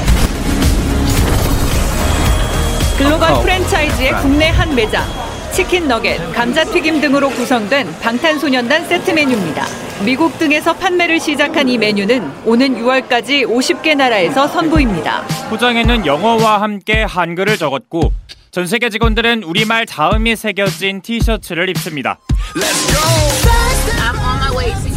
[2.99, 5.03] 글로벌 프랜차이즈의 국내 한 매장.
[5.51, 9.65] 치킨 너겟, 감자튀김 등으로 구성된 방탄소년단 세트 메뉴입니다.
[10.05, 15.23] 미국 등에서 판매를 시작한 이 메뉴는 오는 6월까지 50개 나라에서 선보입니다.
[15.49, 18.13] 포장에는 영어와 함께 한글을 적었고
[18.51, 22.19] 전 세계 직원들은 우리말 자음이 새겨진 티셔츠를 입습니다.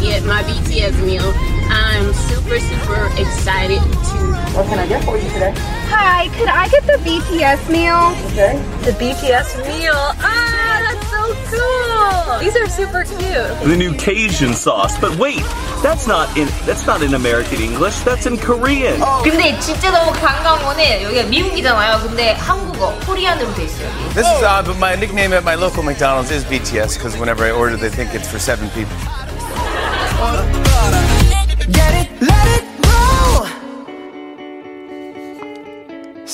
[0.00, 1.32] get my BTS meal.
[1.68, 4.16] I'm super, super excited to.
[4.56, 5.52] What can I get for you today?
[5.88, 8.14] Hi, could I get the BTS meal?
[8.32, 8.56] Okay.
[8.84, 9.94] The BTS meal.
[9.94, 12.38] Ah, that's so cool.
[12.40, 13.68] These are super cute.
[13.68, 14.98] The new Cajun sauce.
[14.98, 15.42] But wait,
[15.82, 17.98] that's not in that's not in American English.
[18.00, 19.00] That's in Korean.
[19.24, 21.02] 근데 진짜 너무 감각 오네.
[21.04, 22.00] 여기가 미국이잖아요.
[22.02, 23.86] 근데 한국어, 코리안으로 돼 있어요.
[23.88, 24.14] 여기.
[24.14, 27.50] This is odd, but my nickname at my local McDonald's is BTS because whenever I
[27.50, 28.96] order, they think it's for seven people.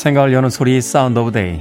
[0.08, 1.60] 생각을 여는 소리 sound of day.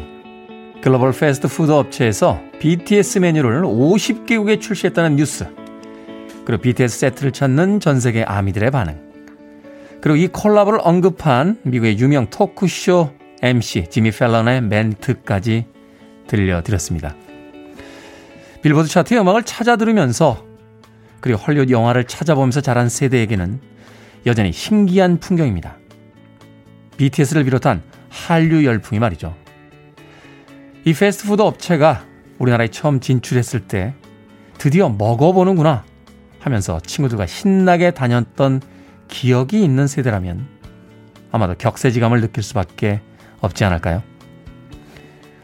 [0.81, 5.47] 글로벌 패스트푸드 업체에서 BTS 메뉴를 50개국에 출시했다는 뉴스.
[6.45, 9.01] 그리고 BTS 세트를 찾는 전 세계 아미들의 반응.
[10.01, 13.11] 그리고 이 콜라보를 언급한 미국의 유명 토크쇼
[13.43, 15.67] MC 지미 팰런의 멘트까지
[16.29, 17.17] 들려드렸습니다.
[18.62, 20.46] 빌보드 차트의 음악을 찾아 들으면서
[21.21, 23.61] 그리고 헐리우드 영화를 찾아보면서 자란 세대에게는
[24.27, 25.77] 여전히 신기한 풍경입니다.
[26.97, 29.35] BTS를 비롯한 한류 열풍이 말이죠.
[30.85, 32.05] 이 패스트푸드 업체가
[32.39, 33.95] 우리나라에 처음 진출했을 때
[34.59, 35.85] 드디어 먹어보는구나
[36.39, 38.61] 하면서 친구들과 신나게 다녔던
[39.09, 40.47] 기억이 있는 세대라면
[41.33, 43.01] 아마도 격세지감을 느낄 수밖에
[43.41, 44.03] 없지 않을까요?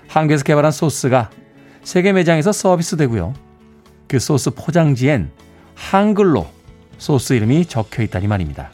[0.08, 1.30] 한국에서 개발한 소스가
[1.82, 3.34] 세계 매장에서 서비스되고요.
[4.08, 5.30] 그 소스 포장지엔
[5.82, 6.46] 한글로
[6.96, 8.70] 소스 이름이 적혀 있다니 말입니다.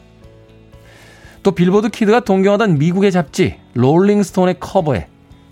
[1.43, 5.07] 또 빌보드 키드가 동경하던 미국의 잡지 롤링스톤의 커버에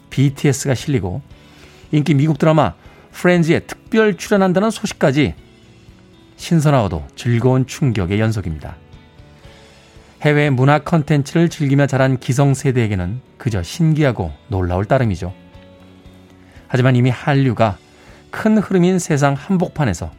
[0.09, 1.21] BTS가 실리고
[1.91, 2.73] 인기 미국 드라마
[3.11, 5.33] 프렌즈에 특별 출연한다는 소식까지
[6.37, 8.77] 신선하고도 즐거운 충격의 연속입니다.
[10.21, 15.33] 해외 문화 컨텐츠를 즐기며 자란 기성세대에게는 그저 신기하고 놀라울 따름이죠.
[16.67, 17.77] 하지만 이미 한류가
[18.29, 20.11] 큰 흐름인 세상 한복판에서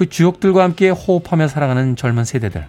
[0.00, 2.66] 그 주역들과 함께 호흡하며 살아가는 젊은 세대들.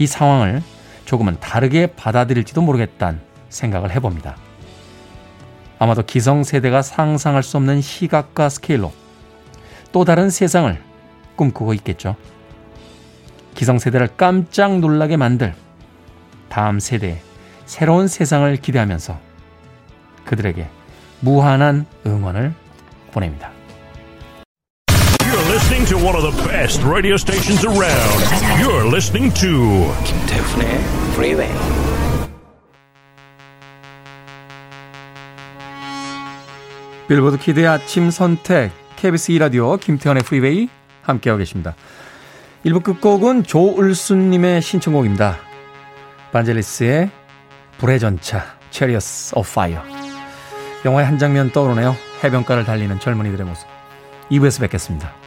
[0.00, 0.60] 이 상황을
[1.04, 4.36] 조금은 다르게 받아들일지도 모르겠다는 생각을 해봅니다.
[5.78, 8.92] 아마도 기성세대가 상상할 수 없는 시각과 스케일로
[9.92, 10.76] 또 다른 세상을
[11.36, 12.16] 꿈꾸고 있겠죠.
[13.54, 15.54] 기성세대를 깜짝 놀라게 만들
[16.48, 17.20] 다음 세대의
[17.64, 19.20] 새로운 세상을 기대하면서
[20.24, 20.68] 그들에게
[21.20, 22.54] 무한한 응원을
[23.12, 23.52] 보냅니다.
[25.62, 28.18] Listening to one of the best radio stations around.
[28.58, 30.66] You're listening to 김태훈의
[31.12, 31.54] 프리웨이.
[37.06, 40.68] 빌보드 키드의 아침 선택 KBS 2라디오 김태훈의 프리웨이
[41.02, 41.76] 함께하고 계십니다.
[42.66, 45.36] 1부 끝곡은 조을순님의 신청곡입니다.
[46.32, 47.08] 반젤리스의
[47.78, 49.84] 불의 전차 Chariots of Fire
[50.84, 51.94] 영화의 한 장면 떠오르네요.
[52.24, 53.68] 해변가를 달리는 젊은이들의 모습
[54.32, 55.21] 2부에서 뵙겠습니다.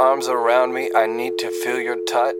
[0.00, 0.88] Arms around me.
[0.96, 2.34] I need to feel your touch.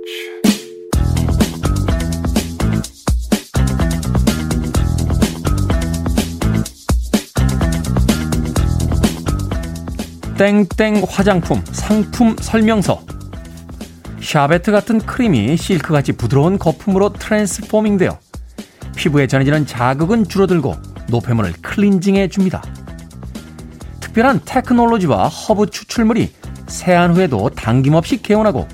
[10.39, 13.03] 땡땡 화장품 상품 설명서
[14.23, 18.19] 샤베트 같은 크림이 실크같이 부드러운 거품으로 트랜스포밍 되어
[18.97, 20.77] 피부에 전해지는 자극은 줄어들고
[21.09, 22.63] 노폐물을 클렌징해 줍니다.
[24.01, 26.40] 특별한 테크놀로지와 허브 추출물이
[26.71, 28.67] 세안 후에도 당김없이 개운하고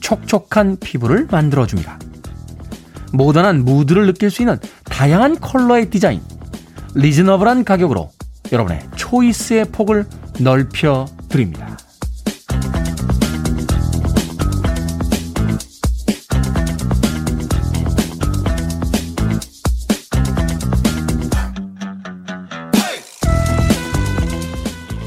[0.00, 1.98] 촉촉한 피부를 만들어줍니다.
[3.12, 6.20] 모던한 무드를 느낄 수 있는 다양한 컬러의 디자인,
[6.94, 8.10] reasonable한 가격으로
[8.52, 10.06] 여러분의 초이스의 폭을
[10.38, 11.76] 넓혀 드립니다.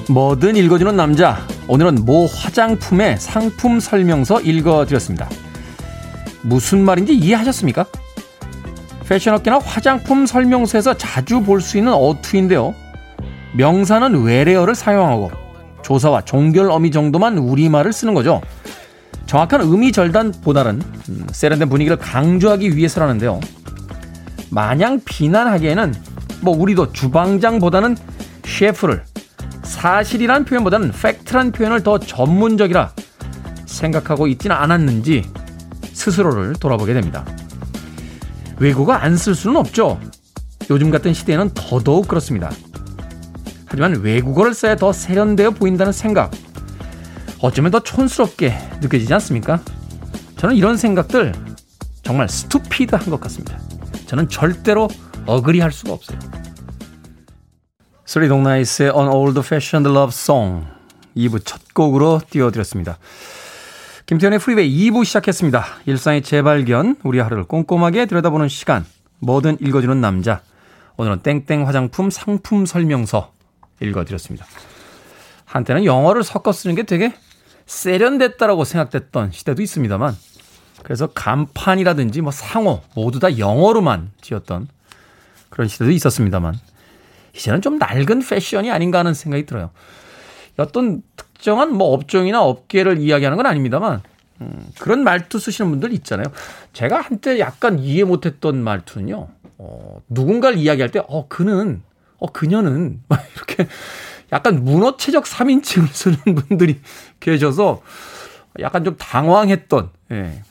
[0.10, 1.53] 뭐든 읽어주는 남자.
[1.68, 5.30] 오늘은 모 화장품의 상품 설명서 읽어드렸습니다.
[6.42, 7.86] 무슨 말인지 이해하셨습니까?
[9.08, 12.74] 패션업계나 화장품 설명서에서 자주 볼 수 있는 어투인데요.
[13.56, 15.32] 명사는 외래어를 사용하고
[15.84, 18.42] 조사와 종결 어미 정도만 우리말을 쓰는 거죠.
[19.26, 23.40] 정확한 의미 절단보다는 음, 세련된 분위기를 강조하기 위해서라는데요.
[24.50, 25.94] 마냥 비난하기에는
[26.42, 27.96] 뭐 우리도 주방장보다는
[28.46, 29.04] 셰프를
[29.64, 32.94] 사실이란 표현보다는 팩트란 표현을 더 전문적이라
[33.66, 35.24] 생각하고 있지는 않았는지
[35.94, 37.26] 스스로를 돌아보게 됩니다.
[38.60, 40.00] 외국어 안 쓸 수는 없죠.
[40.70, 42.52] 요즘 같은 시대에는 더더욱 그렇습니다.
[43.66, 46.32] 하지만 외국어를 써야 더 세련되어 보인다는 생각.
[47.40, 49.60] 어쩌면 더 촌스럽게 느껴지지 않습니까?
[50.38, 51.34] 저는 이런 생각들
[52.04, 53.58] 정말 stupid한 것 같습니다.
[54.06, 54.88] 저는 절대로
[55.26, 56.20] agree할 수가 없어요.
[58.14, 60.68] 스리 동나이스의 An Old Fashioned Love Song
[61.18, 63.00] 2부 첫 곡으로 띄워드렸습니다.
[64.06, 65.66] 김태훈의 프리웨이 2부 시작했습니다.
[65.88, 68.86] 일상의 재발견, 우리 하루를 꼼꼼하게 들여다보는 시간,
[69.18, 70.42] 뭐든 읽어주는 남자.
[70.98, 73.32] 오늘은 땡땡 화장품 상품 설명서
[73.82, 74.46] 읽어드렸습니다.
[75.46, 77.16] 한때는 영어를 섞어 쓰는 게 되게
[77.66, 80.16] 세련됐다라고 생각됐던 시대도 있습니다만,
[80.84, 84.68] 그래서 간판이라든지 뭐 상호 모두 다 영어로만 지었던
[85.50, 86.60] 그런 시대도 있었습니다만,
[87.34, 89.72] 이제는 좀 낡은 패션이 아닌가 하는 생각이 들어요.
[90.58, 94.02] 어떤 특정한 뭐 업종이나 업계를 이야기하는 건 아닙니다만,
[94.42, 96.26] 음, 그런 말투 쓰시는 분들 있잖아요.
[96.74, 101.82] 제가 한때 약간 이해 못했던 말투는요, 어, 누군가를 이야기할 때, 어, 그는,
[102.20, 103.68] 어, 그녀는, 막 이렇게
[104.32, 106.80] 약간 문어체적 3인칭을 쓰는 분들이
[107.20, 107.82] 계셔서
[108.60, 110.44] 약간 좀 당황했던, 예,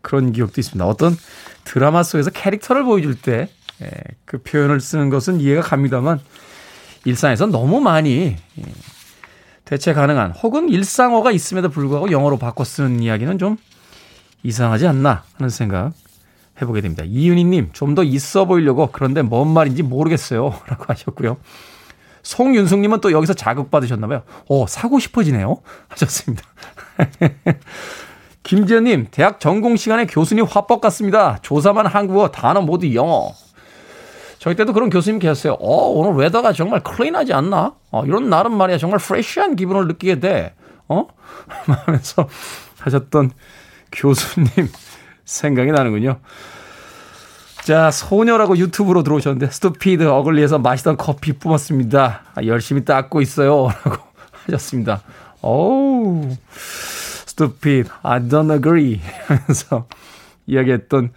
[0.00, 0.86] 그런 기억도 있습니다.
[0.86, 1.16] 어떤
[1.64, 3.48] 드라마 속에서 캐릭터를 보여줄 때,
[3.82, 3.90] 예,
[4.24, 6.20] 그 표현을 쓰는 것은 이해가 갑니다만,
[7.04, 8.62] 일상에서 너무 많이, 예,
[9.64, 13.56] 대체 가능한 혹은 일상어가 있음에도 불구하고 영어로 바꿔 쓰는 이야기는 좀
[14.42, 15.92] 이상하지 않나 하는 생각
[16.60, 17.02] 해보게 됩니다.
[17.06, 20.54] 이윤희님, 좀 더 있어 보이려고 그런데 뭔 말인지 모르겠어요.
[20.68, 21.38] 라고 하셨고요.
[22.22, 24.22] 송윤숙님은 또 여기서 자극받으셨나봐요.
[24.48, 25.60] 오, 사고 싶어지네요.
[25.88, 26.42] 하셨습니다.
[28.44, 31.38] 김지현님, 대학 전공 시간에 교수님 화법 같습니다.
[31.42, 33.32] 조사만 한국어, 단어 모두 영어.
[34.44, 35.54] 저희 때도 그런 교수님 계셨어요.
[35.54, 37.72] 어, 오늘 weather가 정말 clean하지 않나?
[37.90, 40.54] 어, 이런 날은 말이야 정말 fresh한 기분을 느끼게 돼.
[40.86, 41.06] 어?
[41.64, 42.28] 하면서
[42.78, 43.30] 하셨던
[43.90, 44.50] 교수님
[45.24, 46.18] 생각이 나는군요.
[47.62, 52.24] 자, 소녀라고 유튜브로 들어오셨는데, stupid agree에서 마시던 커피 뿜었습니다.
[52.34, 53.68] 아, 열심히 닦고 있어요.
[53.82, 54.02] 라고
[54.44, 55.00] 하셨습니다.
[55.40, 56.36] 오우,
[57.24, 59.00] stupid, I don't agree.
[59.26, 59.86] 하면서
[60.46, 61.12] 이야기했던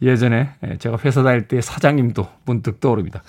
[0.00, 3.22] 예전에 제가 회사 다닐 때 사장님도 문득 떠오릅니다.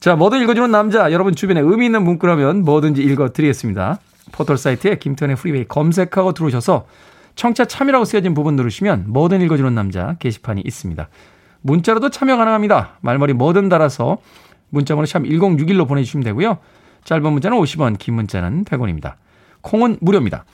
[0.00, 4.00] 자, 뭐든 읽어주는 남자, 여러분 주변에 의미 있는 문구라면 뭐든지 읽어드리겠습니다.
[4.32, 6.86] 포털 사이트에 김태훈의 프리웨이 검색하고 들어오셔서
[7.36, 11.08] 청취자 참여라고 쓰여진 부분 누르시면 뭐든 읽어주는 남자 게시판이 있습니다.
[11.60, 12.98] 문자로도 참여 가능합니다.
[13.00, 14.18] 말머리 뭐든 달아서
[14.70, 16.58] 문자번호 샵 1061로 보내주시면 되고요.
[17.04, 19.14] 짧은 문자는 50원, 긴 문자는 100원입니다.
[19.60, 20.44] 콩은 무료입니다.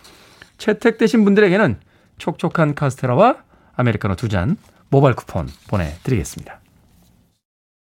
[0.59, 1.79] 채택되신 분들에게는
[2.19, 3.37] 촉촉한 카스테라와
[3.77, 4.57] 아메리카노 두 잔
[4.91, 6.61] 모바일 쿠폰 보내드리겠습니다.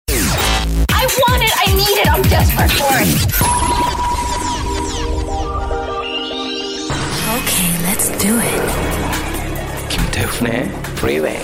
[0.08, 3.10] I want it, I need it, I'm desperate for it.
[7.40, 8.60] Okay, let's do it.
[9.88, 11.40] 김태훈의 Freeway.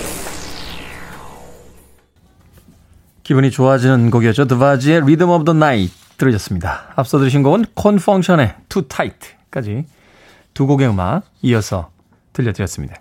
[3.23, 4.45] 기분이 좋아지는 곡이었죠.
[4.45, 6.93] 드바지의 Rhythm of the Night 들으셨습니다.
[6.95, 9.85] 앞서 들으신 곡은 콘펑션의 Too Tight까지
[10.53, 11.91] 두 곡의 음악 이어서
[12.33, 12.95] 들려드렸습니다.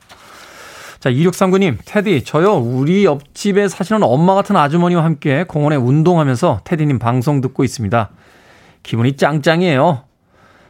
[1.00, 7.40] 자, 2639님, 테디, 저요, 우리 옆집에 사시는 엄마 같은 아주머니와 함께 공원에 운동하면서 테디님 방송
[7.40, 8.10] 듣고 있습니다.
[8.82, 10.02] 기분이 짱짱이에요.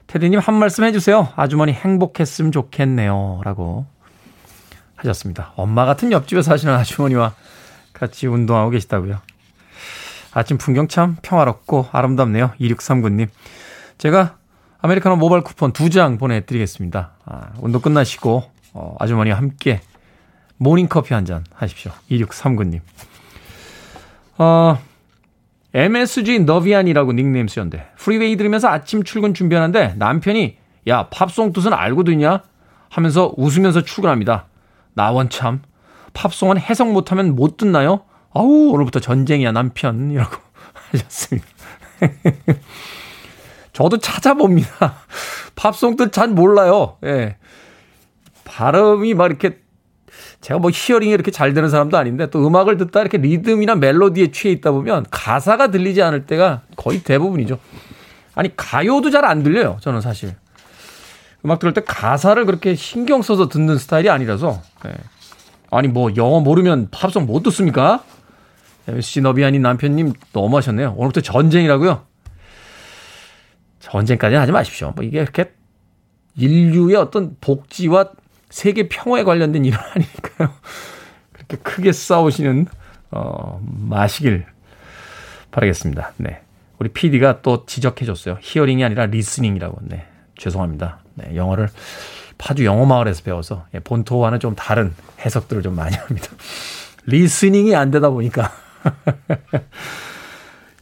[0.09, 1.29] 테디님 한 말씀 해주세요.
[1.37, 3.41] 아주머니 행복했으면 좋겠네요.
[3.45, 3.87] 라고
[4.97, 5.53] 하셨습니다.
[5.57, 7.35] 엄마 같은 옆집에 사시는 아주머니와
[7.93, 9.19] 같이 운동하고 계시다고요.
[10.33, 12.53] 아침 풍경 참 평화롭고 아름답네요.
[12.61, 13.29] 2639님.
[13.99, 14.37] 제가
[14.81, 17.13] 아메리카노 모바일 쿠폰 두 장 보내드리겠습니다.
[17.25, 19.81] 아, 운동 끝나시고 어, 아주머니와 함께
[20.59, 21.93] 모닝커피 한 잔 하십시오.
[22.11, 22.81] 2639님.
[24.39, 24.79] 어,
[25.75, 30.57] MSG 너비안이라고 닉네임 쓰였는데 프리웨이 들으면서 아침 출근 준비하는데 남편이
[30.89, 32.43] 야 팝송 뜻은 알고 듣냐?
[32.89, 34.47] 하면서 웃으면서 출근합니다.
[34.95, 35.61] 나원 참
[36.15, 38.05] 팝송은 해석 못하면 못 듣나요?
[38.33, 40.37] 아우 오늘부터 전쟁이야 남편이라고
[40.93, 41.47] 하셨습니다.
[43.73, 44.95] 저도 찾아봅니다.
[45.57, 46.97] 팝송 뜻 잘 몰라요.
[47.05, 47.37] 예.
[48.45, 49.59] 발음이 막 이렇게
[50.41, 54.53] 제가 뭐 hearing이 이렇게 잘 되는 사람도 아닌데 또 음악을 듣다 이렇게 리듬이나 멜로디에 취해
[54.53, 57.59] 있다 보면 가사가 들리지 않을 때가 거의 대부분이죠.
[58.35, 59.79] 아니 가요도 잘 안 들려요.
[59.81, 60.35] 저는 사실
[61.45, 64.93] 음악 들을 때 가사를 그렇게 신경 써서 듣는 스타일이 아니라서 네.
[65.71, 68.05] 아니 뭐 영어 모르면 팝송 못 듣습니까?
[68.89, 70.95] MSG 너비아니 남편님 너무하셨네요.
[70.97, 72.03] 오늘부터 전쟁이라고요?
[73.81, 74.93] 전쟁까지는 하지 마십시오.
[74.95, 75.53] 뭐 이게 이렇게
[76.37, 78.11] 인류의 어떤 복지와
[78.51, 80.51] 세계 평화에 관련된 일은 아니니까요.
[81.33, 82.67] 그렇게 크게 싸우시는
[83.11, 84.47] 어 마시길
[85.51, 86.13] 바라겠습니다.
[86.19, 86.41] 네.
[86.79, 88.39] 우리 PD가 또 지적해 줬어요.
[88.41, 89.79] hearing이 아니라 listening이라고.
[89.83, 90.07] 네.
[90.39, 90.99] 죄송합니다.
[91.15, 91.35] 네.
[91.35, 91.69] 영어를
[92.39, 96.29] 파주 영어 마을에서 배워서 예, 본토와는 좀 다른 해석들을 좀 많이 합니다.
[97.07, 98.53] listening이 안 되다 보니까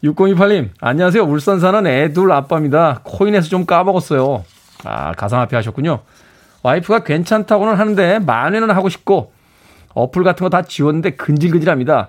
[0.03, 1.23] 6028님, 안녕하세요.
[1.23, 3.01] 울산 사는 애둘 아빠입니다.
[3.05, 4.45] 코인에서 좀 까먹었어요.
[4.85, 6.03] 아, 가상화폐 하셨군요.
[6.65, 9.33] 와이프가 괜찮다고는 하는데 만회는 하고 싶고
[9.95, 12.09] 어플 같은 거 다 지웠는데 근질근질합니다.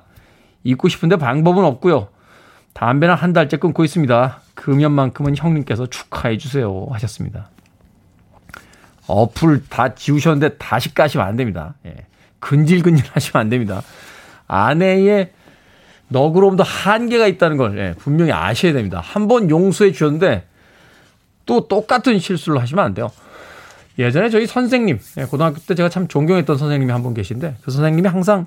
[0.64, 2.08] 잊고 싶은데 방법은 없고요.
[2.74, 4.42] 담배는 한 달째 끊고 있습니다.
[4.56, 7.50] 금연만큼은 형님께서 축하해 주세요 하셨습니다.
[9.08, 11.76] 어플 다 지우셨는데 다시 까시면 안 됩니다.
[11.86, 11.94] 예.
[12.40, 13.82] 근질근질 하시면 안 됩니다.
[14.48, 15.32] 아내의
[16.08, 19.02] 너그러움도 한계가 있다는 걸 예, 분명히 아셔야 됩니다.
[19.04, 20.48] 한 번 용서해 주셨는데
[21.46, 23.12] 또 똑같은 실수를 하시면 안 돼요.
[23.98, 28.08] 예전에 저희 선생님, 예, 고등학교 때 제가 참 존경했던 선생님이 한 분 계신데 그 선생님이
[28.10, 28.46] 항상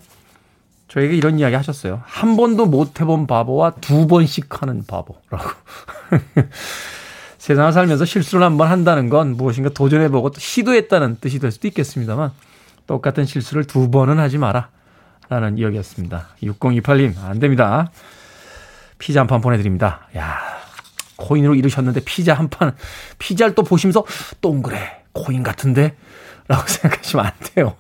[0.89, 2.03] 저에게 이런 이야기 하셨어요.
[2.05, 5.51] 한 번도 못 해본 바보와 두 번씩 하는 바보라고.
[7.39, 12.31] 세상을 살면서 실수를 한 번 한다는 건 무엇인가 도전해보고 또 시도했다는 뜻이 될 수도 있겠습니다만
[12.87, 14.69] 똑같은 실수를 두 번은 하지 마라.
[15.31, 16.29] 라는 이야기였습니다.
[16.43, 17.91] 6028님, 안 됩니다.
[18.99, 20.09] 피자 한 판 보내드립니다.
[20.17, 20.39] 야
[21.17, 22.75] 코인으로 이루셨는데 피자 한 판,
[23.19, 24.05] 피자를 또 보시면서
[24.41, 25.95] 동그래, 코인 같은데?
[26.49, 27.75] 라고 생각하시면 안 돼요.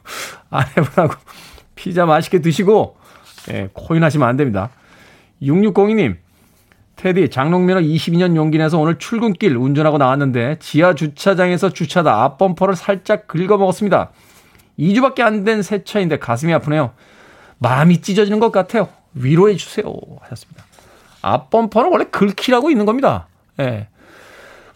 [0.51, 1.15] 아내분하고
[1.75, 2.97] 피자 맛있게 드시고,
[3.51, 4.71] 예, 코인 하시면 안 됩니다.
[5.43, 6.17] 6602님,
[6.97, 14.11] 테디, 장롱면허 22년 용기 내서 오늘 출근길 운전하고 나왔는데 지하 주차장에서 주차다 앞범퍼를 살짝 긁어먹었습니다.
[14.79, 16.93] 2주밖에 안 된 새 차인데 가슴이 아프네요.
[17.59, 18.89] 마음이 찢어지는 것 같아요.
[19.15, 19.85] 위로해 주세요.
[20.23, 20.65] 하셨습니다.
[21.23, 23.29] 앞범퍼는 원래 긁히라고 있는 겁니다.
[23.61, 23.89] 예.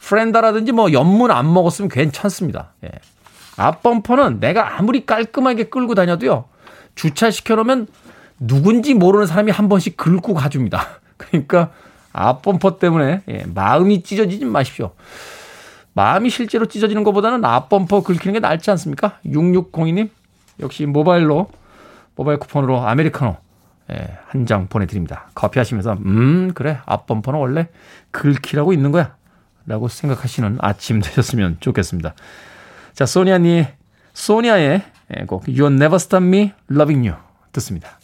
[0.03, 2.73] 프렌다라든지 뭐 연문 안 먹었으면 괜찮습니다.
[2.85, 2.91] 예.
[3.57, 6.45] 앞범퍼는 내가 아무리 깔끔하게 끌고 다녀도요.
[6.95, 7.87] 주차시켜 놓으면
[8.41, 10.87] 누군지 모르는 사람이 한 번씩 긁고 가줍니다.
[11.17, 11.71] 그러니까
[12.13, 14.93] 앞범퍼 때문에 예, 마음이 찢어지지 마십시오.
[15.95, 19.19] 마음이 실제로 찢어지는 것보다는 앞범퍼 긁히는 게 낫지 않습니까?
[19.27, 20.09] 6602님
[20.61, 21.49] 역시 모바일로
[22.17, 23.37] 모바일 쿠폰으로 아메리카노
[23.93, 25.29] 예, 한 장 보내드립니다.
[25.35, 27.69] 커피 하시면서 음 그래 앞범퍼는 원래
[28.11, 29.15] 긁히라고 있는 거야
[29.67, 32.15] 라고 생각하시는 아침 되셨으면 좋겠습니다.
[32.95, 33.67] 자 소니아니
[34.15, 34.83] 소니아의
[35.17, 37.19] 예, 곡 You'll Never Stop Me Loving You
[37.53, 37.99] 듣습니다.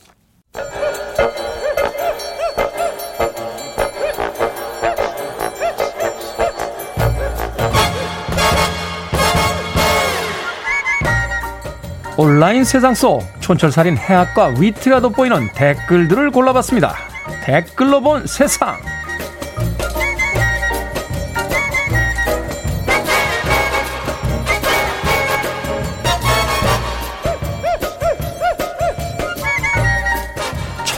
[12.20, 16.96] 온라인 세상 속 촌철살인 해학과 위트가 돋보이는 댓글들을 골라봤습니다.
[17.44, 18.76] 댓글로 본 세상.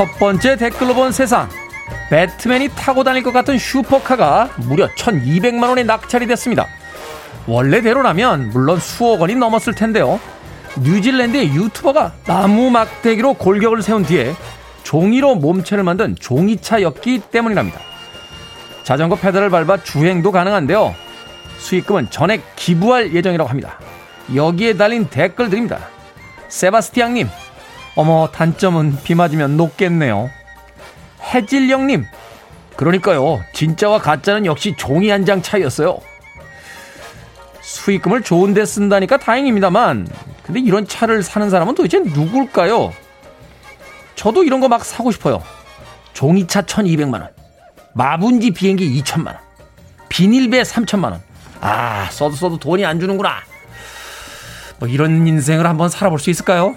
[0.01, 1.47] 첫 번째 댓글로 본 세상.
[2.09, 6.67] 배트맨이 타고 다닐 것 같은 슈퍼카가 무려 1200만 원에 낙찰이 됐습니다.
[7.47, 10.19] 원래대로라면 물론 수억 원이 넘었을 텐데요.
[10.83, 14.35] 뉴질랜드의 유튜버가 나무 막대기로 골격을 세운 뒤에
[14.85, 17.79] 종이로 몸체를 만든 종이차였기 때문이랍니다.
[18.85, 20.95] 자전거 페달을 밟아 주행도 가능한데요.
[21.59, 23.79] 수익금은 전액 기부할 예정이라고 합니다.
[24.35, 25.79] 여기에 달린 댓글 드립니다.
[26.49, 27.29] 세바스티앙님,
[27.97, 30.31] 어머, 단점은 비 맞으면 녹겠네요.
[31.23, 32.07] 해질령님,
[32.77, 33.43] 그러니까요.
[33.53, 35.99] 진짜와 가짜는 역시 종이 한 장 차이였어요.
[37.61, 40.09] 수익금을 좋은 데 쓴다니까 다행입니다만,
[40.43, 42.93] 근데 이런 차를 사는 사람은 도대체 누굴까요?
[44.17, 45.43] 저도 이런 거 막 사고 싶어요.
[46.15, 47.29] 종이차 1200만 원.
[47.95, 49.37] 마분지 비행기 2천만 원.
[50.09, 51.23] 비닐배 3천만 원.
[51.61, 53.41] 아, 써도 써도 돈이 안 주는구나.
[54.79, 56.75] 뭐 이런 인생을 한번 살아볼 수 있을까요?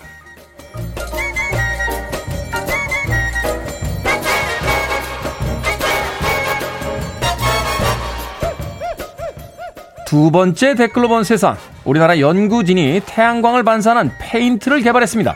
[10.14, 11.58] 두 번째 댓글로 본 세상.
[11.86, 15.36] 우리나라 연구진이 태양광을 반사하는 페인트를 개발했습니다.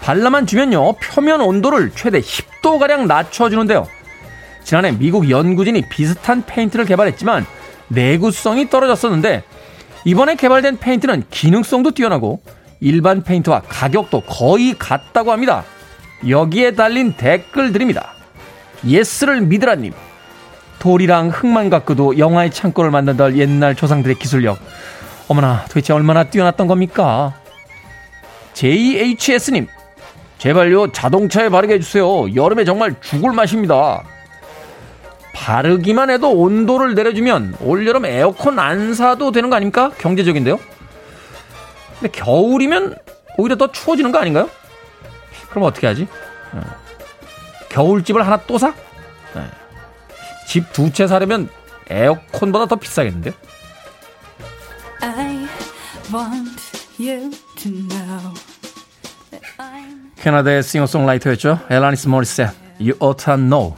[0.00, 3.86] 발라만 주면요, 표면 온도를 최대 10도가량 낮춰주는데요.
[4.64, 7.44] 지난해 미국 연구진이 비슷한 페인트를 개발했지만
[7.88, 9.42] 내구성이 떨어졌었는데
[10.06, 12.40] 이번에 개발된 페인트는 기능성도 뛰어나고
[12.80, 15.64] 일반 페인트와 가격도 거의 같다고 합니다.
[16.28, 18.14] 여기에 달린 댓글 드립니다.
[18.86, 19.92] 예스를 믿으라님.
[20.78, 24.58] 돌이랑 흙만 갖고도 영화의 창고를 만든다 옛날 조상들의 기술력.
[25.26, 27.34] 어머나 도대체 얼마나 뛰어났던 겁니까?
[28.54, 29.66] JHS님.
[30.38, 32.34] 제발요 자동차에 바르게 해주세요.
[32.34, 34.04] 여름에 정말 죽을 맛입니다.
[35.34, 39.90] 바르기만 해도 온도를 내려주면 올여름 에어컨 안 사도 되는 거 아닙니까?
[39.98, 40.58] 경제적인데요.
[42.00, 42.96] 근데 겨울이면
[43.36, 44.48] 오히려 더 추워지는 거 아닌가요?
[45.50, 46.06] 그럼 어떻게 하지?
[46.52, 46.60] 어.
[47.68, 48.74] 겨울집을 하나 또 사?
[49.34, 49.44] 네.
[50.46, 51.48] 집두 채 사려면
[51.90, 53.34] 에어컨보다 더 비싸겠는데요?
[60.16, 61.60] 캐나다의 싱어송라이터였죠.
[61.70, 63.76] 엘라니스 모리셋, You Ought to Know.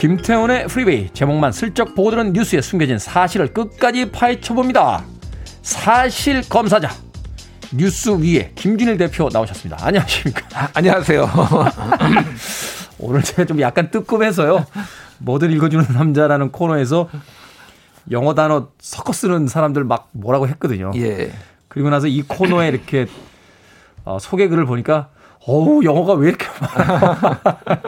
[0.00, 5.04] 김태훈의 프리웨이 제목만 슬쩍 보고 들은 뉴스에 숨겨진 사실을 끝까지 파헤쳐봅니다.
[5.60, 6.88] 사실 검사자
[7.70, 9.76] 뉴스톱의 김준일 대표 나오셨습니다.
[9.84, 10.46] 안녕하십니까?
[10.54, 11.28] 아, 안녕하세요.
[12.98, 14.64] 오늘 제가 좀 약간 뜨끔해서요.
[15.18, 17.10] 뭐든 읽어주는 남자라는 코너에서
[18.10, 20.92] 영어 단어 섞어 쓰는 사람들 막 뭐라고 했거든요.
[20.96, 21.30] 예.
[21.68, 23.06] 그리고 나서 이 코너에 이렇게
[24.06, 25.10] 어, 소개글을 보니까
[25.46, 27.16] 어우, 영어가 왜 이렇게 많아요?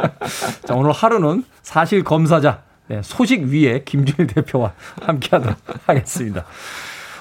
[0.64, 4.72] 자, 오늘 하루는 사실 검사자, 네, 소식 위에 김준일 대표와
[5.02, 6.44] 함께 하도록 하겠습니다.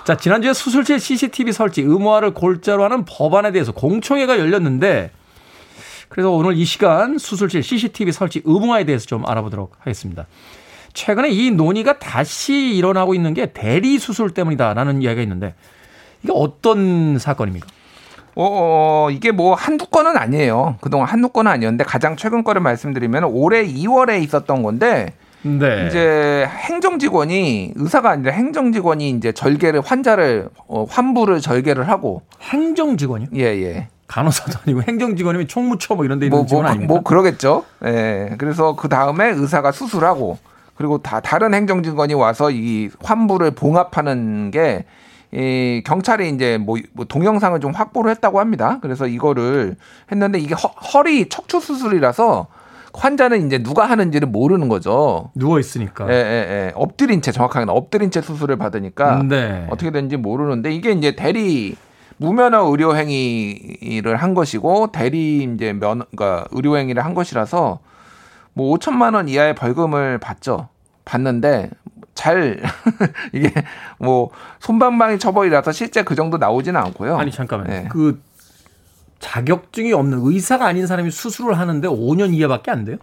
[0.06, 5.12] 자, 지난주에 수술실 CCTV 설치 의무화를 골자로 하는 법안에 대해서 공청회가 열렸는데,
[6.10, 10.28] 그래서 오늘 이 시간 수술실 CCTV 설치 의무화에 대해서 좀 알아보도록 하겠습니다.
[10.94, 15.56] 최근에 이 논의가 다시 일어나고 있는 게 대리 수술 때문이다라는 이야기가 있는데,
[16.24, 17.68] 이게 어떤 사건입니까?
[18.36, 20.78] 어, 어, 이게 뭐 한두 건은 아니에요.
[20.82, 25.14] 그동안 한두 건은 아니었는데 가장 최근 거를 말씀드리면 올해 2월에 있었던 건데
[25.44, 25.88] 네.
[25.88, 32.98] 이제 행정 직원이 의사가 아니라 행정 직원이 이제 절개를 환자를 어, 환부를 절개를 하고 행정
[32.98, 33.30] 직원이요?
[33.36, 33.88] 예, 예.
[34.08, 36.94] 간호사도 아니고 행정 직원이면 총무처 뭐 이런 데 있는 뭐, 직원 뭐, 아닙니까?
[36.94, 37.66] 뭐 그러겠죠.
[37.86, 38.36] 예.
[38.38, 40.38] 그래서 그 다음에 의사가 수술하고
[40.76, 44.86] 그리고 다 다른 행정 직원이 와서 이 환부를 봉합하는 게
[45.34, 48.80] 이 경찰이 이제 뭐, 뭐 동영상을 좀 확보를 했다고 합니다.
[48.82, 49.76] 그래서 이거를
[50.12, 52.48] 했는데 이게 허, 허리 척추 수술이라서
[52.94, 55.32] 환자는 이제 누가 하는지를 모르는 거죠.
[55.36, 56.08] 누워 있으니까.
[56.10, 56.72] 예, 예, 예.
[56.76, 59.68] 엎드린 채 정확하게는 엎드린 채 수술을 받으니까 네.
[59.70, 61.76] 어떻게 되는지 모르는데 이게 이제 대리
[62.18, 67.80] 무면허 의료 행위를 한 것이고 대리 이제 면 그러니까 의료 행위를 한 것이라서
[68.54, 70.68] 뭐 5천만 원 이하의 벌금을 받죠.
[71.06, 71.70] 받는데
[72.14, 72.62] 잘
[73.34, 73.52] 이게
[74.00, 77.18] 뭐 손방망이 처벌이라서 실제 그 정도 나오지는 않고요.
[77.18, 77.70] 아니 잠깐만요.
[77.72, 77.88] 네.
[77.90, 78.22] 그
[79.20, 82.98] 자격증이 없는 의사가 아닌 사람이 수술을 하는데 5년 이하밖에 안 돼요?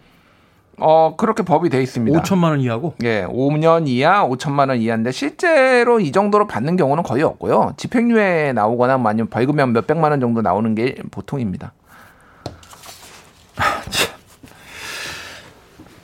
[0.81, 2.21] 어, 그렇게 법이 돼 있습니다.
[2.21, 2.95] 5천만 원 이하고?
[3.03, 7.73] 예, 5년 이하, 5천만 원 이하인데 실제로 이 정도로 받는 경우는 거의 없고요.
[7.77, 11.73] 집행유예 나오거나 뭐 아니면 벌금이 몇 백만 원 정도 나오는 게 보통입니다.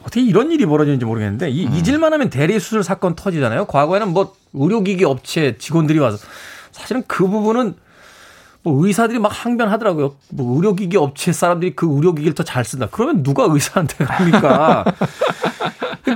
[0.06, 1.74] 어떻게 이런 일이 벌어지는지 모르겠는데 이 음.
[1.74, 3.66] 잊을만 하면 대리 수술 사건 터지잖아요.
[3.66, 6.18] 과거에는 뭐 의료기기 업체 직원들이 와서
[6.72, 7.74] 사실은 그 부분은
[8.66, 10.16] 뭐 의사들이 막 항변하더라고요.
[10.32, 12.88] 뭐 의료기기 업체 사람들이 그 의료기기를 더 잘 쓴다.
[12.92, 14.86] 그러면 누가 의사한테 그러니까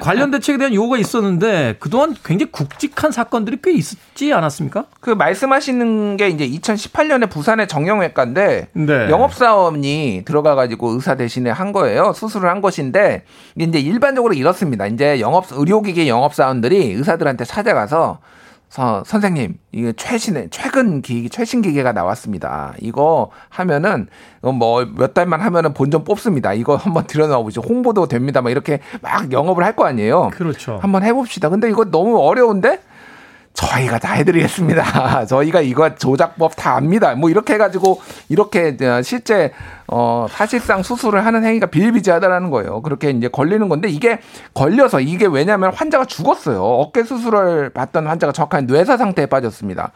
[0.01, 4.85] 관련 대책에 대한 요구가 있었는데 그동안 굉장히 굵직한 사건들이 꽤 있었지 않았습니까?
[4.99, 9.09] 그 말씀하시는 게 이제 2018년에 부산의 정형외과인데 네.
[9.09, 12.13] 영업사원이 들어가가지고 의사 대신에 한 거예요.
[12.13, 13.23] 수술을 한 것인데
[13.57, 14.87] 이제 일반적으로 이렇습니다.
[14.87, 18.19] 이제 영업 의료기기 영업사원들이 의사들한테 찾아가서
[18.69, 22.73] 서, 선생님, 이게 최신의, 최근 기기, 최신 기계가 나왔습니다.
[22.79, 24.07] 이거 하면은,
[24.41, 26.53] 뭐, 몇 달만 하면은 본전 뽑습니다.
[26.53, 27.61] 이거 한번 들여놔보죠.
[27.61, 28.41] 홍보도 됩니다.
[28.43, 30.29] 막 이렇게 막 영업을 할 거 아니에요.
[30.33, 30.77] 그렇죠.
[30.81, 31.49] 한번 해봅시다.
[31.49, 32.79] 근데 이거 너무 어려운데?
[33.53, 35.25] 저희가 다 해드리겠습니다.
[35.27, 37.13] 저희가 이거 조작법 다 압니다.
[37.15, 39.51] 뭐 이렇게 해가지고 이렇게 실제
[39.87, 42.81] 어 사실상 수술을 하는 행위가 비일비재하다라는 거예요.
[42.81, 44.19] 그렇게 이제 걸리는 건데 이게
[44.53, 46.63] 걸려서 이게 왜냐하면 환자가 죽었어요.
[46.63, 49.91] 어깨 수술을 받던 환자가 정확한 뇌사 상태에 빠졌습니다.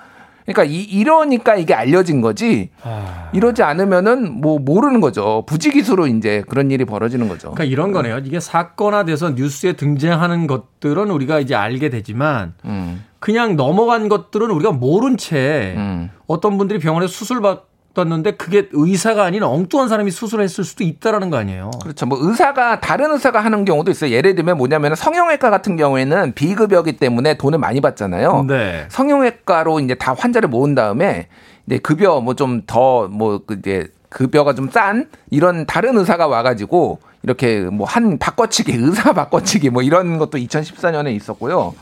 [0.45, 2.69] 그러니까 이, 이러니까 이게 알려진 거지.
[2.83, 3.29] 아...
[3.33, 5.43] 이러지 않으면은 뭐 모르는 거죠.
[5.47, 7.51] 부지기수로 이제 그런 일이 벌어지는 거죠.
[7.51, 8.17] 그러니까 이런 거네요.
[8.19, 13.03] 이게 사건화돼서 뉴스에 등장하는 것들은 우리가 이제 알게 되지만 음.
[13.23, 16.09] 그냥 넘어간 것들은 우리가 모른 채 음.
[16.27, 17.61] 어떤 분들이 병원에 수술 받
[17.93, 21.71] 떴는데 그게 의사가 아닌 엉뚱한 사람이 수술했을 수도 있다라는 거 아니에요.
[21.81, 22.05] 그렇죠.
[22.05, 24.11] 뭐 의사가 다른 의사가 하는 경우도 있어요.
[24.11, 28.43] 예를 들면 뭐냐면 성형외과 같은 경우에는 비급여기 때문에 돈을 많이 받잖아요.
[28.49, 28.87] 네.
[28.89, 31.27] 성형외과로 이제 다 환자를 모은 다음에
[31.65, 37.87] 이제 급여 뭐 좀 더뭐 이제 급여가 좀 싼 이런 다른 의사가 와가지고 이렇게 뭐
[37.87, 41.73] 한 바꿔치기 의사 바꿔치기 뭐 이런 것도 2014년에 있었고요.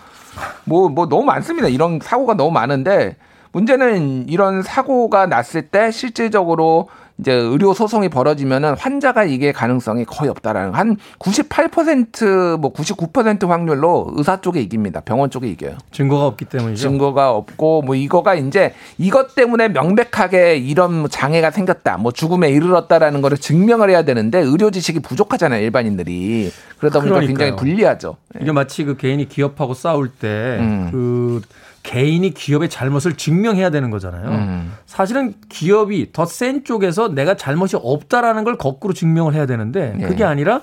[0.65, 1.67] 뭐뭐 뭐 너무 많습니다.
[1.67, 3.15] 이런 사고가 너무 많은데
[3.51, 6.89] 문제는 이런 사고가 났을 때 실질적으로
[7.21, 14.59] 이제 의료 소송이 벌어지면은 환자가 이게 가능성이 거의 없다라는 한 98%뭐 99% 확률로 의사 쪽에
[14.59, 15.01] 이깁니다.
[15.01, 15.77] 병원 쪽에 이겨요.
[15.91, 16.81] 증거가 없기 때문이죠.
[16.81, 21.97] 증거가 없고 뭐 이거가 이제 이것 때문에 명백하게 이런 장애가 생겼다.
[21.97, 26.51] 뭐 죽음에 이르렀다라는 거를 증명을 해야 되는데 의료 지식이 부족하잖아요, 일반인들이.
[26.79, 27.27] 그러다 보니까 그러니까요.
[27.27, 28.17] 굉장히 불리하죠.
[28.41, 31.41] 이게 마치 그 개인이 기업하고 싸울 때그 음.
[31.83, 34.29] 개인이 기업의 잘못을 증명해야 되는 거잖아요.
[34.29, 34.73] 음.
[34.85, 40.05] 사실은 기업이 더 센 쪽에서 내가 잘못이 없다라는 걸 거꾸로 증명을 해야 되는데 예.
[40.07, 40.61] 그게 아니라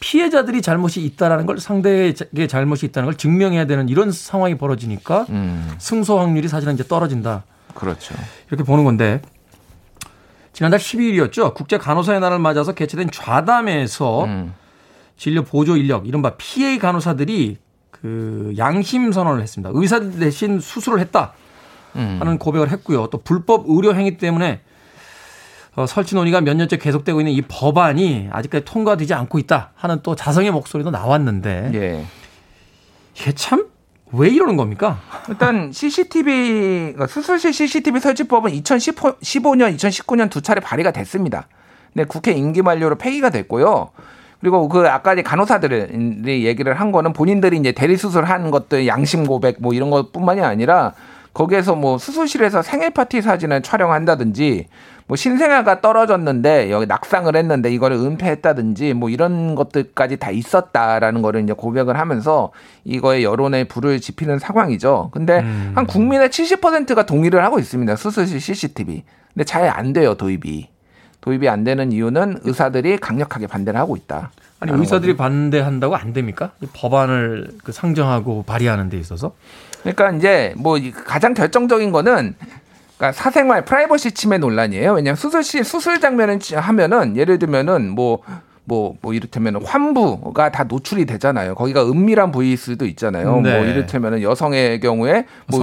[0.00, 5.72] 피해자들이 잘못이 있다라는 걸 상대에게 잘못이 있다는 걸 증명해야 되는 이런 상황이 벌어지니까 음.
[5.78, 7.44] 승소 확률이 사실은 이제 떨어진다.
[7.74, 8.14] 그렇죠.
[8.48, 9.22] 이렇게 보는 건데
[10.52, 11.54] 지난달 12일이었죠.
[11.54, 14.54] 국제 간호사의 날을 맞아서 개최된 좌담에서 음.
[15.16, 17.56] 진료 보조 인력 이른바 PA 간호사들이
[18.02, 19.70] 그 양심 선언을 했습니다.
[19.74, 21.32] 의사 대신 수술을 했다
[21.96, 22.18] 음.
[22.20, 23.08] 하는 고백을 했고요.
[23.08, 24.60] 또 불법 의료 행위 때문에
[25.74, 30.14] 어, 설치 논의가 몇 년째 계속되고 있는 이 법안이 아직까지 통과되지 않고 있다 하는 또
[30.14, 32.06] 자성의 목소리도 나왔는데 예.
[33.14, 33.76] 이게 참
[34.12, 35.00] 왜 이러는 겁니까?
[35.28, 41.48] 일단 CCTV 그러니까 수술실 CCTV 설치법은 2015년, 2019년 두 차례 발의가 됐습니다.
[41.92, 43.90] 근데 국회 임기 만료로 폐기가 됐고요.
[44.40, 49.56] 그리고 그 아까 이제 간호사들이 얘기를 한 거는 본인들이 이제 대리 수술한 것들 양심 고백
[49.60, 50.92] 뭐 이런 것뿐만이 아니라
[51.32, 54.68] 거기에서 뭐 수술실에서 생일 파티 사진을 촬영한다든지
[55.08, 61.52] 뭐 신생아가 떨어졌는데 여기 낙상을 했는데 이거를 은폐했다든지 뭐 이런 것들까지 다 있었다라는 거를 이제
[61.52, 62.50] 고백을 하면서
[62.84, 65.10] 이거에 여론에 불을 지피는 상황이죠.
[65.12, 65.72] 근데 음.
[65.74, 67.94] 한 국민의 70%가 동의를 하고 있습니다.
[67.96, 69.04] 수술실 CCTV.
[69.34, 70.75] 근데 잘 안 돼요, 도입이.
[71.26, 74.30] 도입이 안 되는 이유는 의사들이 강력하게 반대를 하고 있다.
[74.60, 75.24] 아니 의사들이 거죠.
[75.24, 76.52] 반대한다고 안 됩니까?
[76.72, 79.34] 법안을 그 상정하고 발의하는 데 있어서.
[79.80, 82.36] 그러니까 이제 뭐 가장 결정적인 거는
[82.96, 84.92] 그러니까 사생활 프라이버시 침해 논란이에요.
[84.92, 88.22] 왜냐하면 수술실 수술 장면을 하면은 예를 들면은 뭐
[88.68, 91.54] 뭐, 뭐, 이를테면 환부가 다 노출이 되잖아요.
[91.54, 93.30] 거기가 은밀한 부위일 수도 있잖아요.
[93.30, 93.56] 뭐 네.
[93.56, 95.60] 뭐, 이를테면 여성의 경우에 뭐.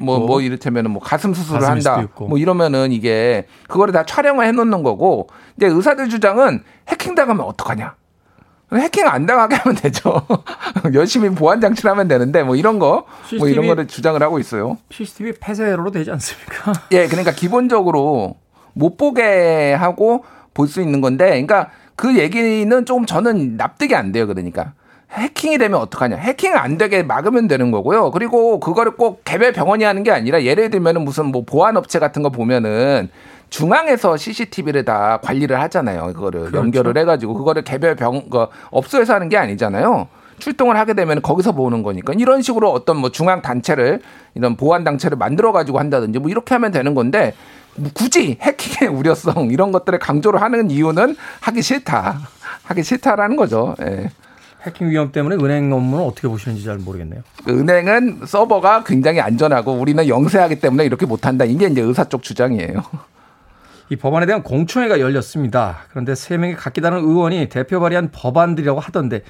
[0.00, 2.08] 뭐, 뭐, 이를테면 뭐, 가슴 수술을 한다.
[2.18, 7.94] 뭐, 이러면은 이게, 그거를 다 촬영을 해 놓는 거고, 이제 의사들 주장은 해킹 당하면 어떡하냐.
[8.72, 10.26] 해킹 안 당하게 하면 되죠.
[10.92, 13.06] 열심히 보안 장치를 하면 되는데 뭐 이런 거,
[13.38, 14.76] 뭐 이런 거를 주장을 하고 있어요.
[14.90, 16.74] CCTV 폐쇄로 되지 않습니까?
[16.92, 18.36] 예, 그러니까 기본적으로
[18.74, 20.22] 못 보게 하고
[20.52, 24.28] 볼 수 있는 건데, 그러니까 그 얘기는 좀 저는 납득이 안 돼요.
[24.28, 24.72] 그러니까.
[25.10, 26.14] 해킹이 되면 어떡하냐.
[26.14, 28.12] 해킹 안 되게 막으면 되는 거고요.
[28.12, 32.28] 그리고 그거를 꼭 개별 병원이 하는 게 아니라 예를 들면은 무슨 뭐 보안업체 같은 거
[32.28, 33.08] 보면은
[33.50, 36.12] 중앙에서 CCTV를 다 관리를 하잖아요.
[36.14, 36.58] 그거를 그렇죠.
[36.58, 40.06] 연결을 해가지고 그거를 개별 병, 그 업소에서 하는 게 아니잖아요.
[40.38, 44.00] 출동을 하게 되면 거기서 보는 거니까 이런 식으로 어떤 뭐 중앙 단체를
[44.34, 47.34] 이런 보안 단체를 만들어 가지고 한다든지 뭐 이렇게 하면 되는 건데
[47.76, 52.20] 뭐 굳이 해킹의 우려성 이런 것들을 강조를 하는 이유는 하기 싫다.
[52.64, 53.74] 하기 싫다라는 거죠.
[53.82, 54.10] 예.
[54.66, 57.22] 해킹 위험 때문에 은행 업무는 어떻게 보시는지 잘 모르겠네요.
[57.48, 61.44] 은행은 서버가 굉장히 안전하고 우리는 영세하기 때문에 이렇게 못한다.
[61.44, 62.82] 이게 이제 의사 쪽 주장이에요.
[63.90, 65.78] 이 법안에 대한 공청회가 열렸습니다.
[65.90, 69.22] 그런데 세 명의 각기 다른 의원이 대표 발의한 법안들이라고 하던데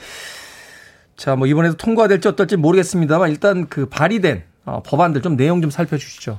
[1.19, 6.39] 자, 뭐 이번에도 통과될지 어떨지 모르겠습니다만 일단 그 발의된 어, 법안들 좀 내용 좀 살펴주시죠.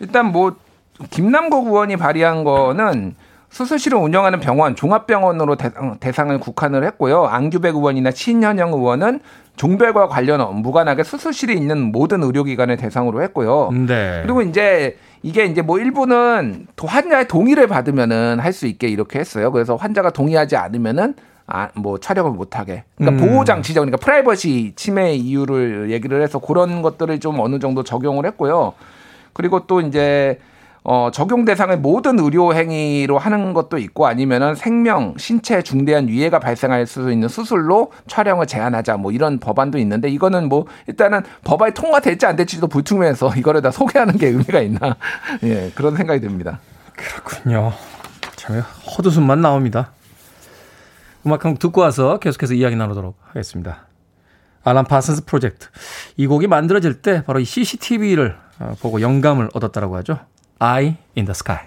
[0.00, 0.56] 일단 뭐
[1.10, 3.14] 김남국 의원이 발의한 거는
[3.50, 5.56] 수술실을 운영하는 병원, 종합병원으로
[6.00, 7.26] 대상, 을 국한을 했고요.
[7.26, 9.20] 안규백 의원이나 신현영 의원은
[9.56, 13.70] 종별과 관련 무관하게 수술실이 있는 모든 의료기관을 대상으로 했고요.
[13.86, 14.22] 네.
[14.22, 19.52] 그리고 이제 이게 이제 뭐 일부는 환자의 동의를 받으면은 할 수 있게 이렇게 했어요.
[19.52, 21.14] 그래서 환자가 동의하지 않으면은
[21.46, 22.84] 아, 뭐 촬영을 못하게.
[22.96, 23.28] 그러니까 음.
[23.28, 23.80] 보호 장 치죠.
[23.80, 28.72] 그러니까 프라이버시 침해 이유를 얘기를 해서 그런 것들을 좀 어느 정도 적용을 했고요.
[29.32, 30.38] 그리고 또 이제
[30.86, 36.86] 어, 적용 대상을 모든 의료 행위로 하는 것도 있고 아니면은 생명, 신체 중대한 위해가 발생할
[36.86, 42.36] 수 있는 수술로 촬영을 제한하자 뭐 이런 법안도 있는데 이거는 뭐 일단은 법안이 통과될지 안
[42.36, 44.96] 될지도 불투명해서 이거를 다 소개하는 게 의미가 있나
[45.42, 46.60] 예 그런 생각이 듭니다.
[46.94, 47.72] 그렇군요.
[48.36, 49.90] 참 헛웃음만 나옵니다.
[51.26, 53.86] 음악 한 곡 듣고 와서 계속해서 이야기 나누도록 하겠습니다.
[54.62, 55.68] 알란 파슨스 프로젝트.
[56.16, 60.18] 이 곡이 만들어질 때 바로 이 CCTV를 어, 보고 영감을 얻었다라고 하죠.
[60.60, 61.58] Eye in the Sky.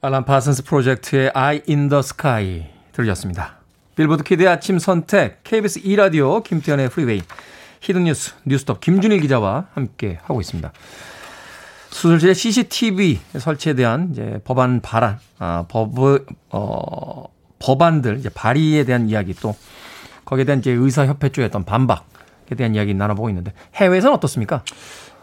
[0.00, 3.56] 알란 파슨스 프로젝트의 Eye in the Sky 들으셨습니다.
[3.94, 7.22] 빌보드 키드의 아침 선택, KBS 2라디오, 김태훈의 프리웨이,
[7.80, 10.72] 히든뉴스, 뉴스톱 김준일 기자와 함께 하고 있습니다.
[11.90, 15.92] 수술실의 CCTV 설치에 대한 이제 법안 발안, 아, 법,
[16.48, 17.24] 어,
[17.62, 19.54] 법안들, 이제 발의에 대한 이야기 또
[20.24, 24.62] 거기에 대한 이제 의사협회 쪽에 어떤 반박에 대한 이야기 나눠보고 있는데 해외에서는 어떻습니까?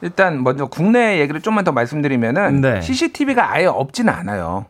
[0.01, 2.81] 일단 먼저 국내 얘기를 좀만 더 말씀드리면은 네.
[2.81, 4.65] CCTV가 아예 없지는 않아요.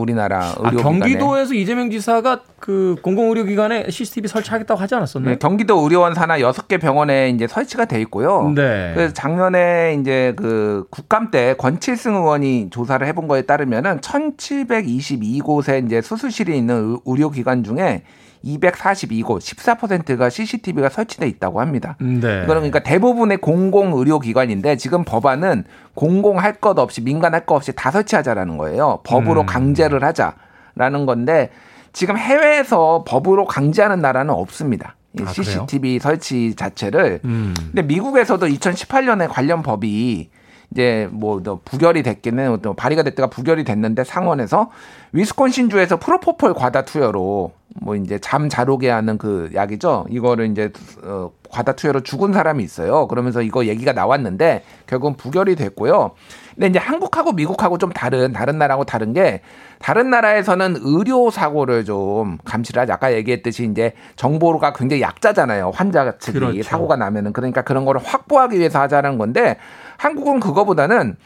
[0.00, 5.32] 우리나라 의료 아, 경기도에서 이재명 지사가 그 공공의료기관에 CCTV 설치하겠다고 하지 않았었나요?
[5.32, 8.52] 네, 경기도 의료원 산하 6개 병원에 이제 설치가 돼 있고요.
[8.54, 8.92] 네.
[8.94, 16.56] 그래서 작년에 이제 그 국감 때 권칠승 의원이 조사를 해본 거에 따르면은 1722곳에 이제 수술실이
[16.56, 18.02] 있는 의료기관 중에
[18.44, 21.96] 242곳 14%가 CCTV가 설치돼 있다고 합니다.
[22.00, 22.16] 네.
[22.16, 25.64] 이거는 그러니까 대부분의 공공 의료 기관인데 지금 법안은
[25.94, 29.00] 공공할 것 없이 민간할 것 없이 다 설치하자라는 거예요.
[29.04, 29.46] 법으로 음.
[29.46, 31.50] 강제를 하자라는 건데
[31.92, 34.96] 지금 해외에서 법으로 강제하는 나라는 없습니다.
[35.22, 35.98] 아, CCTV 그래요?
[36.00, 37.20] 설치 자체를.
[37.24, 37.54] 음.
[37.56, 40.28] 근데 미국에서도 2018년에 관련 법이
[40.72, 44.70] 이제 뭐 부결이 됐기는 또 발의가 됐다가 부결이 됐는데 상원에서
[45.12, 50.06] 위스콘신 주에서 프로포폴 과다 투여로 뭐 이제 잠 잘 오게 하는 그 약이죠.
[50.08, 50.70] 이거를 이제
[51.02, 53.08] 어 과다 투여로 죽은 사람이 있어요.
[53.08, 56.12] 그러면서 이거 얘기가 나왔는데 결국은 부결이 됐고요.
[56.54, 59.40] 근데 이제 한국하고 미국하고 좀 다른 다른 나라하고 다른 게
[59.80, 62.92] 다른 나라에서는 의료 사고를 좀 감시를 하지.
[62.92, 65.72] 아까 얘기했듯이 이제 정보가 굉장히 약자잖아요.
[65.74, 66.62] 환자 측이 그렇죠.
[66.62, 69.56] 사고가 나면은 그러니까 그런 거를 확보하기 위해서 하자는 건데
[69.96, 71.16] 한국은 그거보다는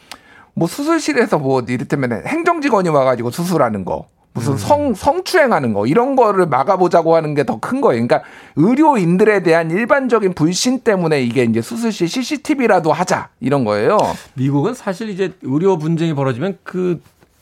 [0.54, 4.56] 뭐 수술실에서 뭐 이를테면 행정직원이 와가지고 수술하는 거 무슨 음.
[4.58, 8.06] 성 성추행하는 거 이런 거를 막아보자고 하는 게 더 큰 거예요.
[8.06, 13.98] 그러니까 의료인들에 대한 일반적인 불신 때문에 이게 이제 수술실 CCTV라도 하자 이런 거예요.
[14.34, 17.00] 미국은 사실 이제 의료 분쟁이 벌어지면 그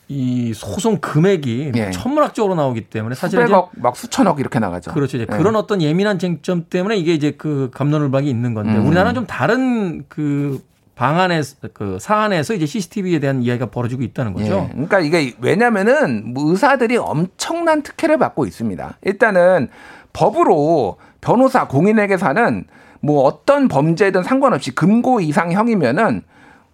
[0.09, 1.91] 이 소송 금액이 예.
[1.91, 4.93] 천문학적으로 나오기 때문에 사실 수백억 막 수천억 이렇게 나가죠.
[4.93, 5.17] 그렇죠.
[5.17, 5.37] 이제 예.
[5.37, 8.87] 그런 어떤 예민한 쟁점 때문에 이게 이제 그 감론을박이 있는 건데 음.
[8.87, 10.61] 우리나라는 좀 다른 그
[10.97, 11.41] 방안에
[11.73, 14.67] 그 사안에서 이제 CCTV에 대한 이야기가 벌어지고 있다는 거죠.
[14.67, 14.73] 예.
[14.73, 18.97] 그러니까 이게 왜냐면은 뭐 의사들이 엄청난 특혜를 받고 있습니다.
[19.03, 19.69] 일단은
[20.13, 22.65] 법으로 변호사 공인에게서는
[23.01, 26.23] 뭐 어떤 범죄든 상관없이 금고 이상형이면은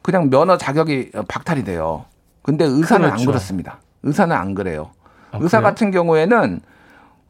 [0.02, 2.06] 그냥 면허 자격이 박탈이 돼요.
[2.44, 3.22] 근데 의사는 그렇죠.
[3.22, 3.80] 안 그렇습니다.
[4.04, 4.92] 의사는 안 그래요.
[5.32, 5.70] 아, 의사 그래요?
[5.70, 6.62] 같은 경우에는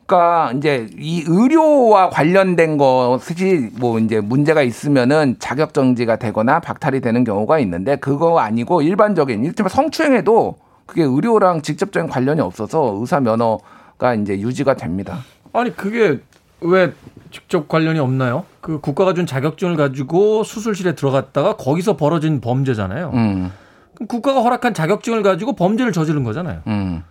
[0.06, 7.24] 그러니까 이제 이 의료와 관련된 것이 뭐 이제 문제가 있으면은 자격 정지가 되거나 박탈이 되는
[7.24, 14.39] 경우가 있는데 그거 아니고 일반적인 일테면 성추행에도 그게 의료랑 직접적인 관련이 없어서 의사 면허가 이제
[14.39, 15.20] 유지가 됩니다.
[15.54, 16.20] 아니 그게
[16.62, 16.91] 왜
[17.32, 18.45] 직접 관련이 없나요?
[18.62, 23.12] 그 국가가 준 자격증을 가지고 수술실에 들어갔다가 거기서 벌어진 범죄잖아요.
[23.14, 23.51] 음.
[23.95, 26.62] 그럼 국가가 허락한 자격증을 가지고 범죄를 저지른 거잖아요.
[26.68, 27.04] 음.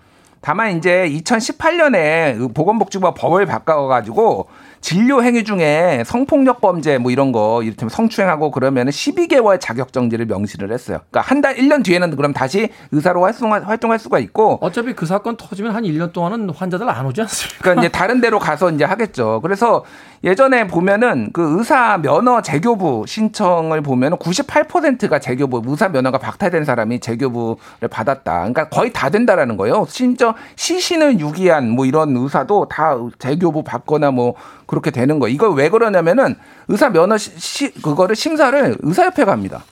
[0.42, 4.48] 다만 이제 2018년에 보건복지부가 법을 바꿔가지고
[4.82, 10.72] 진료 행위 중에 성폭력 범죄 뭐 이런 거 이를테면 성추행하고 그러면 12개월 자격 정지를 명시를
[10.72, 10.98] 했어요.
[11.10, 15.36] 그러니까 한 달, 1년 뒤에는 그럼 다시 의사로 활동할, 활동할 수가 있고 어차피 그 사건
[15.36, 17.58] 터지면 한 1년 동안은 환자들 안 오지 않습니까?
[17.62, 19.40] 그러니까 이제 다른 데로 가서 이제 하겠죠.
[19.42, 19.84] 그래서
[20.24, 27.88] 예전에 보면은 그 의사 면허 재교부 신청을 보면은 98%가 재교부 의사 면허가 박탈된 사람이 재교부를
[27.90, 28.32] 받았다.
[28.38, 29.86] 그러니까 거의 다 된다라는 거예요.
[29.88, 34.34] 심지어 시신을 유기한 뭐 이런 의사도 다 재교부 받거나 뭐
[34.72, 35.28] 그렇게 되는 거.
[35.28, 36.34] 이거 왜 그러냐면은
[36.68, 39.62] 의사 면허 시, 시 그거를 심사를 의사협회가 합니다.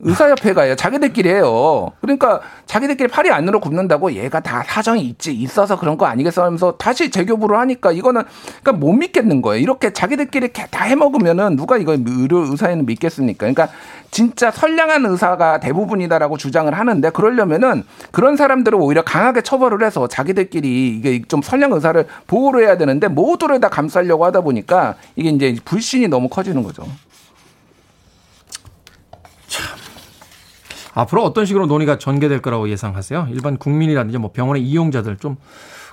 [0.00, 0.74] 의사협회 가요.
[0.74, 1.92] 자기들끼리 해요.
[2.00, 7.10] 그러니까 자기들끼리 팔이 안으로 굽는다고 얘가 다 사정이 있지 있어서 그런 거 아니겠어 하면서 다시
[7.10, 8.22] 재교부를 하니까 이거는
[8.62, 9.62] 그러니까 못 믿겠는 거예요.
[9.62, 13.38] 이렇게 자기들끼리 다 해먹으면은 누가 이거 의료 의사에는 믿겠습니까?
[13.38, 13.68] 그러니까
[14.10, 21.22] 진짜 선량한 의사가 대부분이다라고 주장을 하는데 그러려면은 그런 사람들을 오히려 강하게 처벌을 해서 자기들끼리 이게
[21.28, 26.28] 좀 선량 의사를 보호를 해야 되는데 모두를 다 감싸려고 하다 보니까 이게 이제 불신이 너무
[26.28, 26.84] 커지는 거죠.
[30.94, 33.28] 앞으로 어떤 식으로 논의가 전개될 거라고 예상하세요?
[33.30, 35.36] 일반 국민이라든지 뭐 병원의 이용자들 좀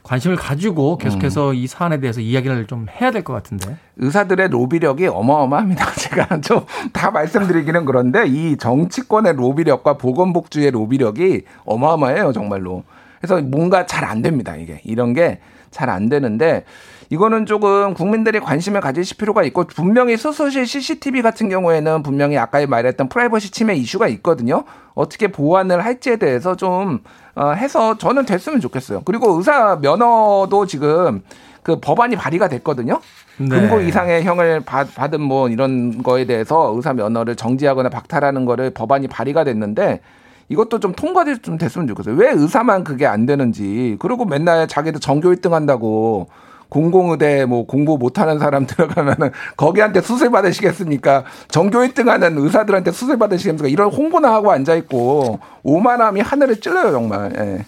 [0.03, 1.55] 관심을 가지고 계속해서 음.
[1.55, 3.77] 이 사안에 대해서 이야기를 좀 해야 될 것 같은데.
[3.97, 5.91] 의사들의 로비력이 어마어마합니다.
[5.93, 12.83] 제가 좀 다 말씀드리기는 그런데 이 정치권의 로비력과 보건복지의 로비력이 어마어마해요, 정말로.
[13.19, 14.81] 그래서 뭔가 잘 안 됩니다, 이게.
[14.83, 15.39] 이런 게
[15.71, 16.65] 잘 안 되는데
[17.11, 23.09] 이거는 조금 국민들이 관심을 가지실 필요가 있고 분명히 수소실 CCTV 같은 경우에는 분명히 아까 말했던
[23.09, 24.63] 프라이버시 침해 이슈가 있거든요.
[24.93, 26.99] 어떻게 보완을 할지에 대해서 좀
[27.35, 29.01] 어, 해서 저는 됐으면 좋겠어요.
[29.03, 31.21] 그리고 의사 면허도 지금
[31.63, 33.01] 그 법안이 발의가 됐거든요.
[33.37, 33.49] 네.
[33.49, 39.09] 금고 이상의 형을 받, 받은 뭐 이런 거에 대해서 의사 면허를 정지하거나 박탈하는 거를 법안이
[39.09, 39.99] 발의가 됐는데
[40.47, 42.15] 이것도 좀 통과될 좀 됐으면 좋겠어요.
[42.15, 43.97] 왜 의사만 그게 안 되는지.
[43.99, 46.29] 그리고 맨날 자기도 전교 1등 한다고
[46.71, 51.25] 공공의대 뭐 공부 못하는 사람 들어가면은 거기한테 수술 받으시겠습니까?
[51.49, 53.67] 전교 1등하는 의사들한테 수술 받으시겠습니까?
[53.67, 57.33] 이런 홍보나 하고 앉아 있고 오만함이 하늘을 찔러요 정말.
[57.37, 57.65] 예.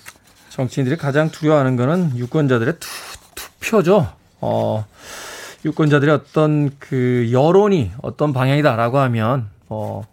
[0.50, 2.88] 정치인들이 가장 두려워하는 거는 유권자들의 투,
[3.36, 4.08] 투표죠.
[4.40, 4.86] 어,
[5.66, 10.04] 유권자들의 어떤 그 여론이 어떤 방향이다라고 하면 어,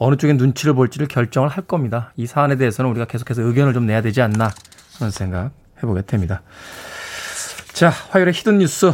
[0.00, 2.12] 어느 쪽에 눈치를 볼지를 결정을 할 겁니다.
[2.16, 4.50] 이 사안에 대해서는 우리가 계속해서 의견을 좀 내야 되지 않나
[4.96, 5.52] 그런 생각
[5.82, 6.42] 해보게 됩니다.
[7.78, 8.92] 자, 화요일의 히든 뉴스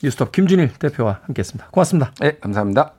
[0.00, 1.70] 뉴스톱 김준일 대표와 함께했습니다.
[1.72, 2.12] 고맙습니다.
[2.20, 2.92] 네, 감사합니다.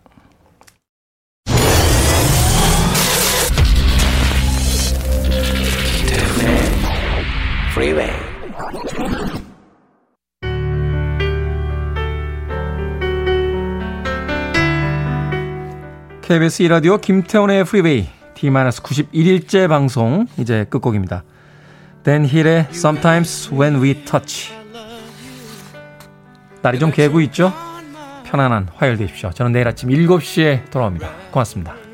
[16.21, 21.23] KBS 2라디오 김태훈의 프리웨이 D-91일째 방송 이제 끝곡입니다.
[22.03, 24.60] Dan 힐의 Sometimes When We Touch
[26.61, 27.53] 날이 좀 개고 있죠?
[28.25, 29.31] 편안한 화요일 되십시오.
[29.31, 31.09] 저는 내일 아침 7시에 돌아옵니다.
[31.31, 31.90] 고맙습니다.